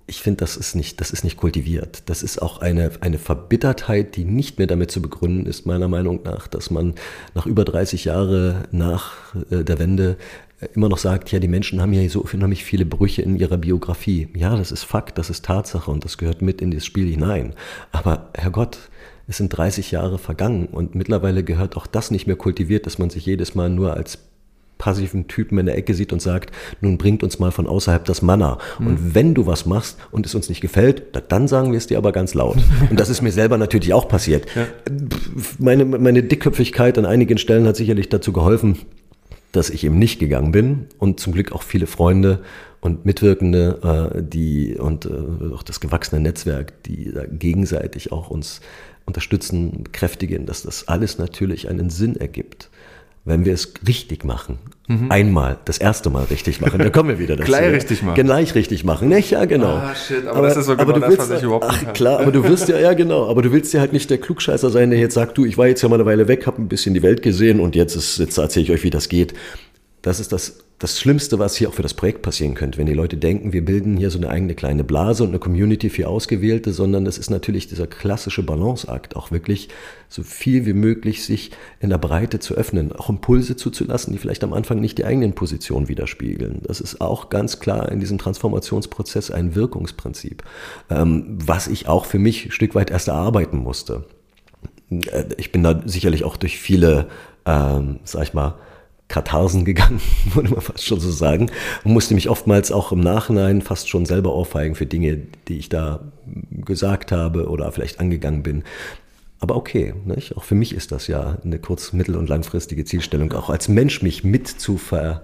[0.06, 2.02] Ich finde, das ist nicht, das ist nicht kultiviert.
[2.06, 6.22] Das ist auch eine, eine Verbittertheit, die nicht mehr damit zu begründen ist, meiner Meinung
[6.24, 6.94] nach, dass man
[7.34, 10.18] nach über 30 Jahre nach äh, der Wende
[10.60, 13.56] äh, immer noch sagt, ja, die Menschen haben ja so unheimlich viele Brüche in ihrer
[13.56, 14.28] Biografie.
[14.36, 17.54] Ja, das ist Fakt, das ist Tatsache und das gehört mit in das Spiel hinein.
[17.90, 18.90] Aber Herrgott,
[19.26, 23.08] es sind 30 Jahre vergangen und mittlerweile gehört auch das nicht mehr kultiviert, dass man
[23.08, 24.18] sich jedes Mal nur als
[24.84, 28.20] passiven Typen in der Ecke sieht und sagt, nun bringt uns mal von außerhalb das
[28.20, 28.58] Manna.
[28.78, 31.86] Und wenn du was machst und es uns nicht gefällt, da- dann sagen wir es
[31.86, 32.58] dir aber ganz laut.
[32.90, 34.44] Und das ist mir selber natürlich auch passiert.
[35.58, 38.76] Meine, meine Dickköpfigkeit an einigen Stellen hat sicherlich dazu geholfen,
[39.52, 42.40] dass ich eben nicht gegangen bin und zum Glück auch viele Freunde
[42.82, 48.60] und Mitwirkende, äh, die und äh, auch das gewachsene Netzwerk, die da gegenseitig auch uns
[49.06, 52.68] unterstützen, kräftigen, dass das alles natürlich einen Sinn ergibt.
[53.26, 54.58] Wenn wir es richtig machen,
[55.08, 57.50] einmal, das erste Mal richtig machen, dann kommen wir wieder dazu.
[57.50, 57.54] Mhm.
[57.56, 58.22] Gleich richtig machen.
[58.22, 59.30] Gleich richtig machen, nicht?
[59.30, 59.76] Ja, genau.
[59.76, 61.84] Ah, shit, aber das ist so genau du das, willst, was ich überhaupt nicht Ach
[61.84, 61.92] kann.
[61.94, 64.68] klar, aber du wirst ja, ja genau, aber du willst ja halt nicht der Klugscheißer
[64.68, 66.68] sein, der jetzt sagt, du, ich war jetzt ja mal eine Weile weg, habe ein
[66.68, 69.32] bisschen die Welt gesehen und jetzt ist, jetzt erzähle ich euch, wie das geht.
[70.02, 72.94] Das ist das, das Schlimmste, was hier auch für das Projekt passieren könnte, wenn die
[72.94, 76.72] Leute denken, wir bilden hier so eine eigene kleine Blase und eine Community für Ausgewählte,
[76.72, 79.68] sondern das ist natürlich dieser klassische Balanceakt, auch wirklich
[80.08, 84.42] so viel wie möglich sich in der Breite zu öffnen, auch Impulse zuzulassen, die vielleicht
[84.42, 86.60] am Anfang nicht die eigenen Positionen widerspiegeln.
[86.64, 90.42] Das ist auch ganz klar in diesem Transformationsprozess ein Wirkungsprinzip,
[90.90, 94.04] ähm, was ich auch für mich ein Stück weit erst erarbeiten musste.
[94.90, 97.06] Äh, Ich bin da sicherlich auch durch viele,
[97.46, 98.54] ähm, sag ich mal,
[99.08, 100.00] Katharsen gegangen,
[100.34, 101.50] würde man fast schon so sagen,
[101.84, 105.68] und musste mich oftmals auch im Nachhinein fast schon selber ohrfeigen für Dinge, die ich
[105.68, 106.12] da
[106.50, 108.64] gesagt habe oder vielleicht angegangen bin.
[109.40, 110.36] Aber okay, nicht?
[110.36, 113.32] auch für mich ist das ja eine kurz-, mittel- und langfristige Zielstellung.
[113.32, 115.22] Auch als Mensch mich mit zu ver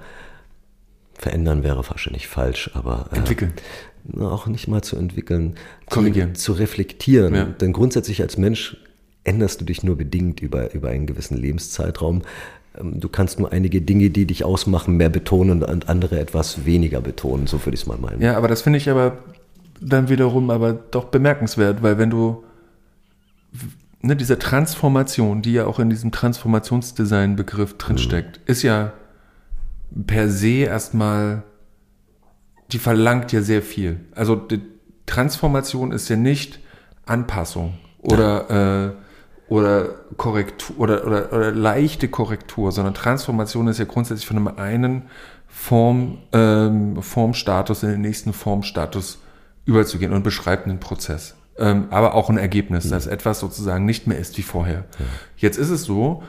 [1.14, 3.53] verändern wäre wahrscheinlich falsch, aber äh, Entwickeln.
[4.20, 5.57] auch nicht mal zu entwickeln,
[5.91, 6.35] Korrigieren.
[6.35, 7.35] Zu, zu reflektieren.
[7.35, 7.45] Ja.
[7.45, 8.78] Denn grundsätzlich als Mensch
[9.24, 12.22] änderst du dich nur bedingt über, über einen gewissen Lebenszeitraum.
[12.81, 17.01] Ähm, Du kannst nur einige Dinge, die dich ausmachen, mehr betonen und andere etwas weniger
[17.01, 17.47] betonen.
[17.47, 18.20] So würde ich es mal meinen.
[18.20, 19.18] Ja, aber das finde ich aber
[19.81, 22.45] dann wiederum aber doch bemerkenswert, weil wenn du
[24.03, 28.93] ne, diese Transformation, die ja auch in diesem Transformationsdesign-Begriff drinsteckt, ist ja
[30.07, 31.43] per se erstmal,
[32.72, 34.01] die verlangt ja sehr viel.
[34.14, 34.61] Also die
[35.07, 36.61] Transformation ist ja nicht
[37.07, 39.10] Anpassung oder, äh,
[39.51, 45.03] oder Korrektur oder, oder, oder leichte Korrektur, sondern Transformation ist ja grundsätzlich von einem einen
[45.49, 49.19] Form, ähm, Formstatus in den nächsten Formstatus
[49.67, 51.35] überzugehen und beschreibt einen Prozess.
[51.59, 54.85] Ähm, aber auch ein Ergebnis, dass etwas sozusagen nicht mehr ist wie vorher.
[55.37, 56.23] Jetzt ist es so,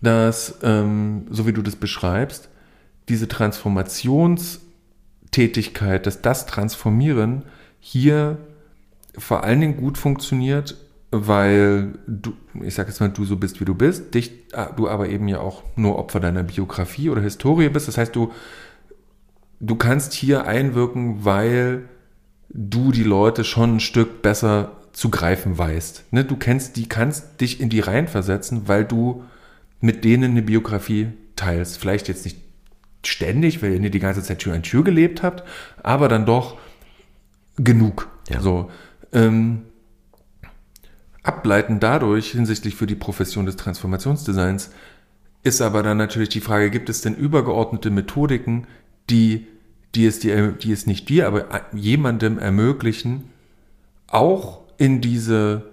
[0.00, 2.48] dass, ähm, so wie du das beschreibst,
[3.10, 7.42] diese Transformationstätigkeit, dass das Transformieren
[7.80, 8.38] hier
[9.18, 10.78] vor allen Dingen gut funktioniert,
[11.12, 12.32] weil du,
[12.62, 15.28] ich sag jetzt mal, du so bist, wie du bist, dich, ah, du aber eben
[15.28, 17.86] ja auch nur Opfer deiner Biografie oder Historie bist.
[17.86, 18.32] Das heißt, du,
[19.60, 21.88] du kannst hier einwirken, weil
[22.48, 26.12] du die Leute schon ein Stück besser zu greifen weißt.
[26.12, 26.24] Ne?
[26.24, 29.24] Du kennst die, kannst dich in die Reihen versetzen, weil du
[29.80, 31.78] mit denen eine Biografie teilst.
[31.78, 32.38] Vielleicht jetzt nicht
[33.04, 35.44] ständig, weil ihr nicht die ganze Zeit Tür an Tür gelebt habt,
[35.82, 36.56] aber dann doch
[37.56, 38.08] genug.
[38.30, 38.40] Ja.
[38.40, 38.70] So.
[39.12, 39.62] Ähm,
[41.22, 44.70] ableiten dadurch hinsichtlich für die Profession des Transformationsdesigns
[45.42, 48.66] ist aber dann natürlich die Frage, gibt es denn übergeordnete Methodiken,
[49.10, 49.46] die,
[49.94, 53.24] die, es, dir, die es nicht dir, aber jemandem ermöglichen,
[54.06, 55.70] auch in diese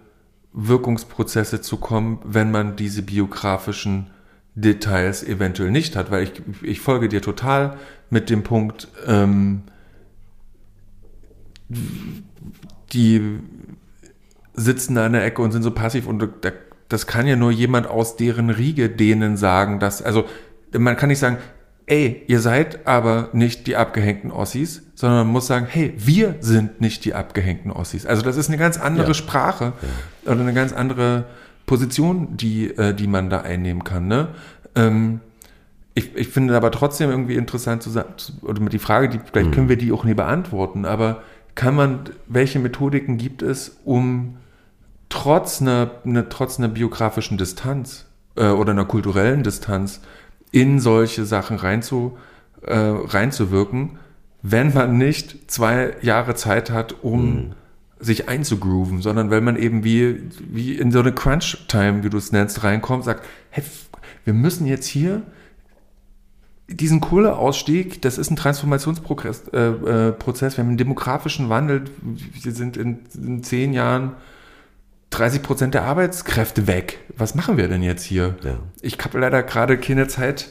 [0.53, 4.07] Wirkungsprozesse zu kommen, wenn man diese biografischen
[4.55, 6.31] Details eventuell nicht hat, weil ich,
[6.63, 7.77] ich folge dir total
[8.09, 9.61] mit dem Punkt, ähm,
[12.93, 13.39] die
[14.59, 16.51] sitzen da in der Ecke und sind so passiv und da,
[16.89, 20.25] das kann ja nur jemand aus deren Riege denen sagen, dass, also
[20.77, 21.37] man kann nicht sagen,
[21.85, 26.81] ey, ihr seid aber nicht die abgehängten Ossis, sondern man muss sagen, hey, wir sind
[26.81, 28.05] nicht die abgehängten Ossis.
[28.05, 29.13] Also das ist eine ganz andere ja.
[29.13, 29.73] Sprache
[30.25, 30.31] ja.
[30.31, 31.25] oder eine ganz andere
[31.65, 34.07] Position, die, äh, die man da einnehmen kann.
[34.07, 34.29] Ne?
[34.75, 35.21] Ähm,
[35.95, 39.49] ich, ich finde aber trotzdem irgendwie interessant zu sagen, oder mit die Frage, die, vielleicht
[39.49, 39.53] mhm.
[39.53, 41.23] können wir die auch nie beantworten, aber
[41.55, 44.37] kann man, welche Methodiken gibt es, um
[45.09, 48.05] trotz einer, eine, trotz einer biografischen Distanz
[48.35, 50.01] äh, oder einer kulturellen Distanz
[50.51, 52.17] in solche Sachen reinzu,
[52.61, 53.99] äh, reinzuwirken,
[54.41, 57.51] wenn man nicht zwei Jahre Zeit hat, um mhm.
[57.99, 62.31] sich einzugrooven, sondern wenn man eben wie, wie in so eine Crunch-Time, wie du es
[62.31, 63.63] nennst, reinkommt, sagt, hey,
[64.23, 65.23] wir müssen jetzt hier
[66.67, 69.47] diesen Kohleausstieg, das ist ein Transformationsprozess.
[69.49, 70.13] Äh, äh.
[70.13, 71.85] Wir haben einen demografischen Wandel.
[72.01, 74.13] Wir sind in, in zehn Jahren
[75.11, 76.99] 30 Prozent der Arbeitskräfte weg.
[77.17, 78.35] Was machen wir denn jetzt hier?
[78.43, 78.59] Ja.
[78.81, 80.47] Ich habe leider gerade keine Zeit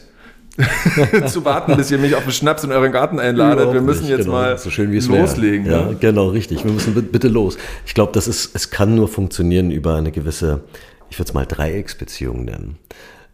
[1.26, 3.58] zu warten, bis ihr mich auf den Schnaps in euren Garten einladet.
[3.58, 4.32] Überhaupt wir müssen nicht, jetzt genau.
[4.32, 5.66] mal so schön, loslegen.
[5.66, 5.96] Ja, ne?
[6.00, 6.64] genau, richtig.
[6.64, 7.56] Wir müssen bitte los.
[7.86, 10.62] Ich glaube, das ist, es kann nur funktionieren über eine gewisse,
[11.10, 12.78] ich würde es mal Dreiecksbeziehung nennen.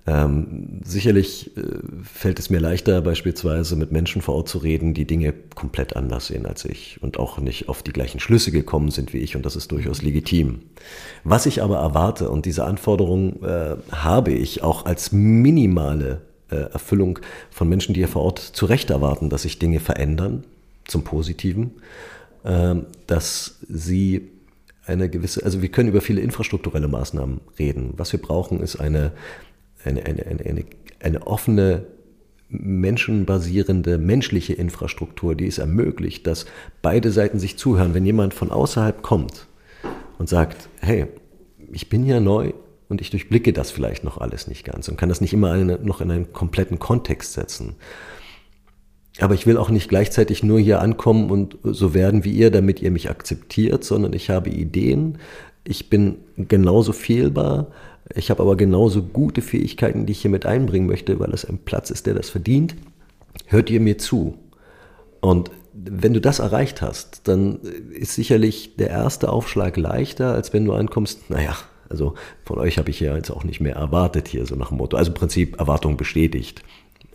[0.06, 1.62] Ähm, sicherlich äh,
[2.02, 6.26] fällt es mir leichter, beispielsweise mit Menschen vor Ort zu reden, die Dinge komplett anders
[6.26, 9.46] sehen als ich und auch nicht auf die gleichen Schlüsse gekommen sind wie ich und
[9.46, 10.60] das ist durchaus legitim.
[11.24, 17.18] Was ich aber erwarte und diese Anforderung äh, habe ich auch als minimale äh, Erfüllung
[17.50, 20.44] von Menschen, die hier vor Ort zu Recht erwarten, dass sich Dinge verändern
[20.86, 21.70] zum Positiven,
[22.44, 22.74] äh,
[23.06, 24.28] dass sie
[24.84, 27.94] eine gewisse, also wir können über viele infrastrukturelle Maßnahmen reden.
[27.96, 29.12] Was wir brauchen, ist eine
[29.84, 30.64] eine, eine, eine,
[31.00, 31.86] eine, offene,
[32.48, 36.46] menschenbasierende, menschliche Infrastruktur, die es ermöglicht, dass
[36.82, 37.94] beide Seiten sich zuhören.
[37.94, 39.46] Wenn jemand von außerhalb kommt
[40.18, 41.06] und sagt, hey,
[41.72, 42.52] ich bin ja neu
[42.88, 45.78] und ich durchblicke das vielleicht noch alles nicht ganz und kann das nicht immer eine,
[45.78, 47.76] noch in einen kompletten Kontext setzen.
[49.20, 52.82] Aber ich will auch nicht gleichzeitig nur hier ankommen und so werden wie ihr, damit
[52.82, 55.18] ihr mich akzeptiert, sondern ich habe Ideen,
[55.62, 57.68] ich bin genauso fehlbar,
[58.14, 61.58] ich habe aber genauso gute Fähigkeiten, die ich hier mit einbringen möchte, weil es ein
[61.58, 62.76] Platz ist, der das verdient.
[63.46, 64.38] Hört ihr mir zu?
[65.20, 67.60] Und wenn du das erreicht hast, dann
[67.92, 71.56] ist sicherlich der erste Aufschlag leichter, als wenn du ankommst, naja,
[71.88, 74.78] also von euch habe ich ja jetzt auch nicht mehr erwartet hier, so nach dem
[74.78, 74.96] Motto.
[74.96, 76.62] Also im Prinzip Erwartung bestätigt.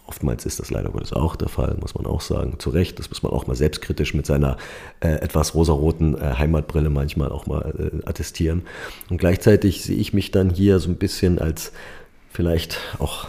[0.09, 2.55] Oftmals ist das leider Gottes auch der Fall, muss man auch sagen.
[2.57, 4.57] Zu Recht, das muss man auch mal selbstkritisch mit seiner
[5.01, 8.63] äh, etwas rosaroten äh, Heimatbrille manchmal auch mal äh, attestieren.
[9.11, 11.73] Und gleichzeitig sehe ich mich dann hier so ein bisschen als
[12.31, 13.27] vielleicht auch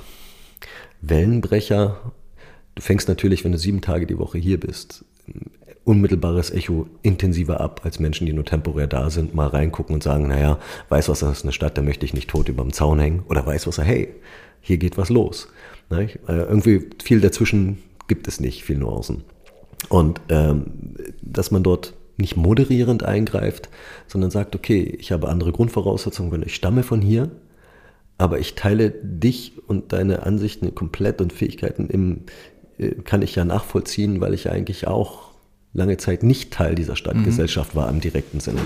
[1.03, 2.01] Wellenbrecher.
[2.77, 5.05] Du fängst natürlich, wenn du sieben Tage die Woche hier bist,
[5.85, 10.29] unmittelbares Echo intensiver ab, als Menschen, die nur temporär da sind, mal reingucken und sagen,
[10.29, 10.59] naja,
[10.89, 13.23] Weißwasser ist eine Stadt, da möchte ich nicht tot über dem Zaun hängen.
[13.29, 14.15] Oder Weißwasser, hey,
[14.63, 15.49] hier geht was los.
[15.99, 17.79] Äh, irgendwie viel dazwischen
[18.09, 19.25] gibt es nicht, viel Nuancen.
[19.89, 23.69] Und ähm, dass man dort nicht moderierend eingreift,
[24.07, 27.31] sondern sagt, okay, ich habe andere Grundvoraussetzungen, ich stamme von hier,
[28.19, 32.25] aber ich teile dich und deine Ansichten komplett und Fähigkeiten im,
[32.79, 35.30] äh, kann ich ja nachvollziehen, weil ich eigentlich auch
[35.73, 37.79] lange Zeit nicht Teil dieser Stadtgesellschaft mhm.
[37.79, 38.61] war im direkten Sinne.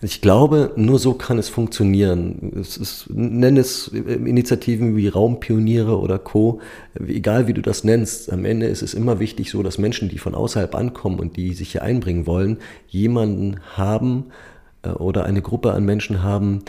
[0.00, 2.52] Ich glaube, nur so kann es funktionieren.
[2.58, 6.60] Es ist, nenn es Initiativen wie Raumpioniere oder Co.
[7.06, 10.18] Egal wie du das nennst, am Ende ist es immer wichtig so, dass Menschen, die
[10.18, 14.26] von außerhalb ankommen und die sich hier einbringen wollen, jemanden haben
[14.82, 16.60] äh, oder eine Gruppe an Menschen haben,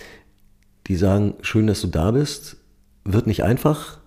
[0.88, 2.58] die sagen, schön, dass du da bist.
[3.06, 4.00] Wird nicht einfach,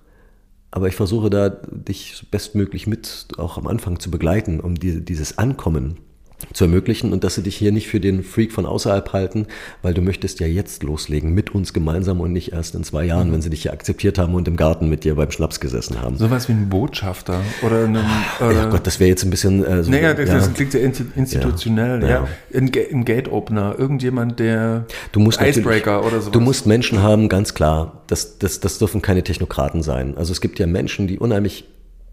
[0.73, 5.39] aber ich versuche da, dich bestmöglich mit auch am Anfang zu begleiten, um die, dieses
[5.39, 5.99] Ankommen
[6.53, 9.47] zu ermöglichen und dass sie dich hier nicht für den Freak von außerhalb halten,
[9.83, 13.29] weil du möchtest ja jetzt loslegen mit uns gemeinsam und nicht erst in zwei Jahren,
[13.29, 13.35] mhm.
[13.35, 16.17] wenn sie dich hier akzeptiert haben und im Garten mit dir beim Schnaps gesessen haben.
[16.17, 17.99] Sowas wie ein Botschafter oder ein
[18.41, 20.35] oder ja Gott, das wäre jetzt ein bisschen äh, so, naja, das, ja.
[20.35, 22.09] das klingt sehr institutionell, ja.
[22.09, 22.29] ja.
[22.55, 26.33] Ein, ein Gate Opener, irgendjemand, der du musst Icebreaker oder sowas.
[26.33, 28.03] Du musst Menschen haben, ganz klar.
[28.07, 30.17] Das, das, das dürfen keine Technokraten sein.
[30.17, 31.65] Also es gibt ja Menschen, die unheimlich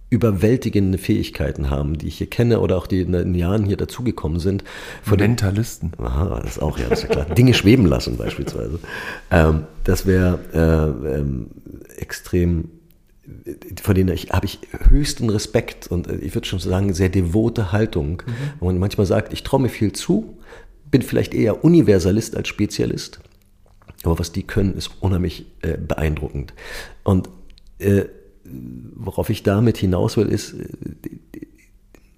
[0.10, 4.40] überwältigende Fähigkeiten haben, die ich hier kenne oder auch die in den Jahren hier dazugekommen
[4.40, 4.64] sind.
[5.04, 5.92] Von Mentalisten.
[6.00, 7.36] Aha, das ist auch, ja, das ist ja klar.
[7.36, 8.80] Dinge schweben lassen beispielsweise.
[9.30, 11.48] Ähm, das wäre äh, ähm,
[11.98, 12.70] extrem,
[13.82, 17.72] von denen ich, habe ich höchsten Respekt und äh, ich würde schon sagen, sehr devote
[17.72, 18.24] Haltung.
[18.26, 18.34] Mhm.
[18.60, 20.38] Wo man manchmal sagt, ich traue mir viel zu,
[20.90, 23.20] bin vielleicht eher Universalist als Spezialist.
[24.04, 26.54] Aber was die können, ist unheimlich äh, beeindruckend.
[27.04, 27.30] Und
[27.78, 28.06] äh,
[28.96, 30.56] worauf ich damit hinaus will, ist,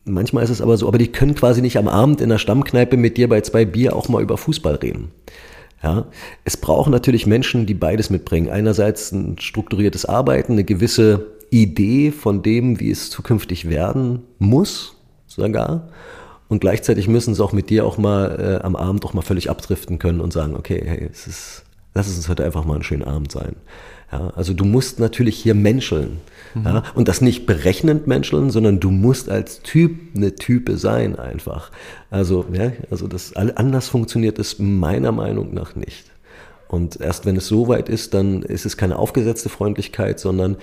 [0.06, 2.98] manchmal ist es aber so, aber die können quasi nicht am Abend in der Stammkneipe
[2.98, 5.12] mit dir bei zwei Bier auch mal über Fußball reden.
[5.84, 6.06] Ja,
[6.44, 8.50] es brauchen natürlich Menschen, die beides mitbringen.
[8.50, 15.90] Einerseits ein strukturiertes Arbeiten, eine gewisse Idee von dem, wie es zukünftig werden muss, sogar.
[16.50, 19.50] Und gleichzeitig müssen sie auch mit dir auch mal äh, am Abend auch mal völlig
[19.50, 21.64] abdriften können und sagen, okay, hey, es ist,
[21.94, 23.56] lass es uns heute einfach mal ein schöner Abend sein.
[24.12, 26.18] Ja, also du musst natürlich hier menscheln.
[26.54, 26.66] Mhm.
[26.66, 31.72] Ja, und das nicht berechnend menscheln, sondern du musst als Typ eine Type sein einfach.
[32.10, 36.12] Also, ja, also das anders funktioniert es meiner Meinung nach nicht.
[36.68, 40.58] Und erst wenn es so weit ist, dann ist es keine aufgesetzte Freundlichkeit, sondern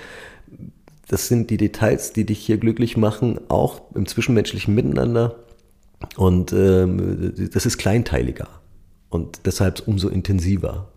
[1.08, 5.36] das sind die Details, die dich hier glücklich machen, auch im zwischenmenschlichen Miteinander.
[6.16, 8.48] Und ähm, das ist kleinteiliger
[9.10, 10.88] und deshalb umso intensiver.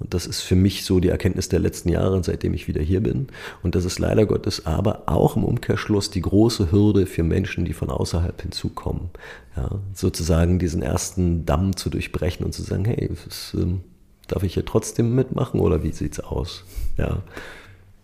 [0.00, 3.02] Und das ist für mich so die Erkenntnis der letzten Jahre, seitdem ich wieder hier
[3.02, 3.28] bin.
[3.62, 7.72] Und das ist leider Gottes aber auch im Umkehrschluss die große Hürde für Menschen, die
[7.72, 9.10] von außerhalb hinzukommen.
[9.56, 13.80] Ja, sozusagen diesen ersten Damm zu durchbrechen und zu sagen, hey, das, ähm,
[14.28, 16.64] darf ich hier trotzdem mitmachen oder wie sieht's aus?
[16.96, 17.22] Ja.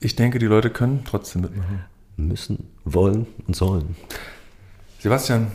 [0.00, 1.84] Ich denke, die Leute können trotzdem mitmachen.
[2.16, 3.96] Müssen, wollen und sollen.
[5.00, 5.48] Sebastian,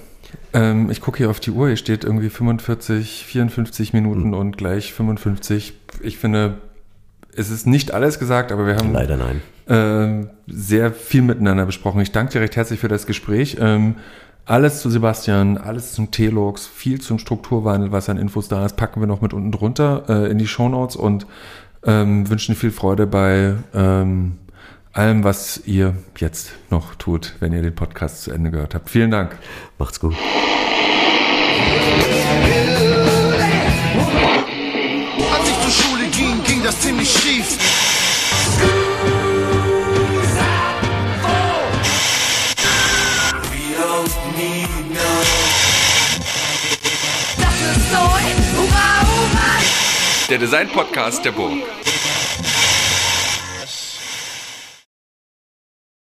[0.54, 4.34] ähm, ich gucke hier auf die Uhr, hier steht irgendwie 45, 54 Minuten mhm.
[4.34, 5.74] und gleich 55.
[6.02, 6.60] Ich finde,
[7.36, 12.02] es ist nicht alles gesagt, aber wir haben leider nein äh, sehr viel miteinander besprochen.
[12.02, 13.58] Ich danke dir recht herzlich für das Gespräch.
[13.60, 13.96] Ähm,
[14.46, 19.00] alles zu Sebastian, alles zum Telux, viel zum Strukturwandel, was an Infos da ist, packen
[19.00, 21.28] wir noch mit unten drunter äh, in die Shownotes und
[21.84, 24.38] ähm, wünschen viel Freude bei ähm,
[25.00, 28.90] allem, was ihr jetzt noch tut, wenn ihr den Podcast zu Ende gehört habt.
[28.90, 29.38] Vielen Dank.
[29.78, 30.14] Macht's gut.
[35.34, 37.58] Als ich zur Schule ging, ging das ziemlich schief.
[50.30, 51.54] Der Design-Podcast der Burg.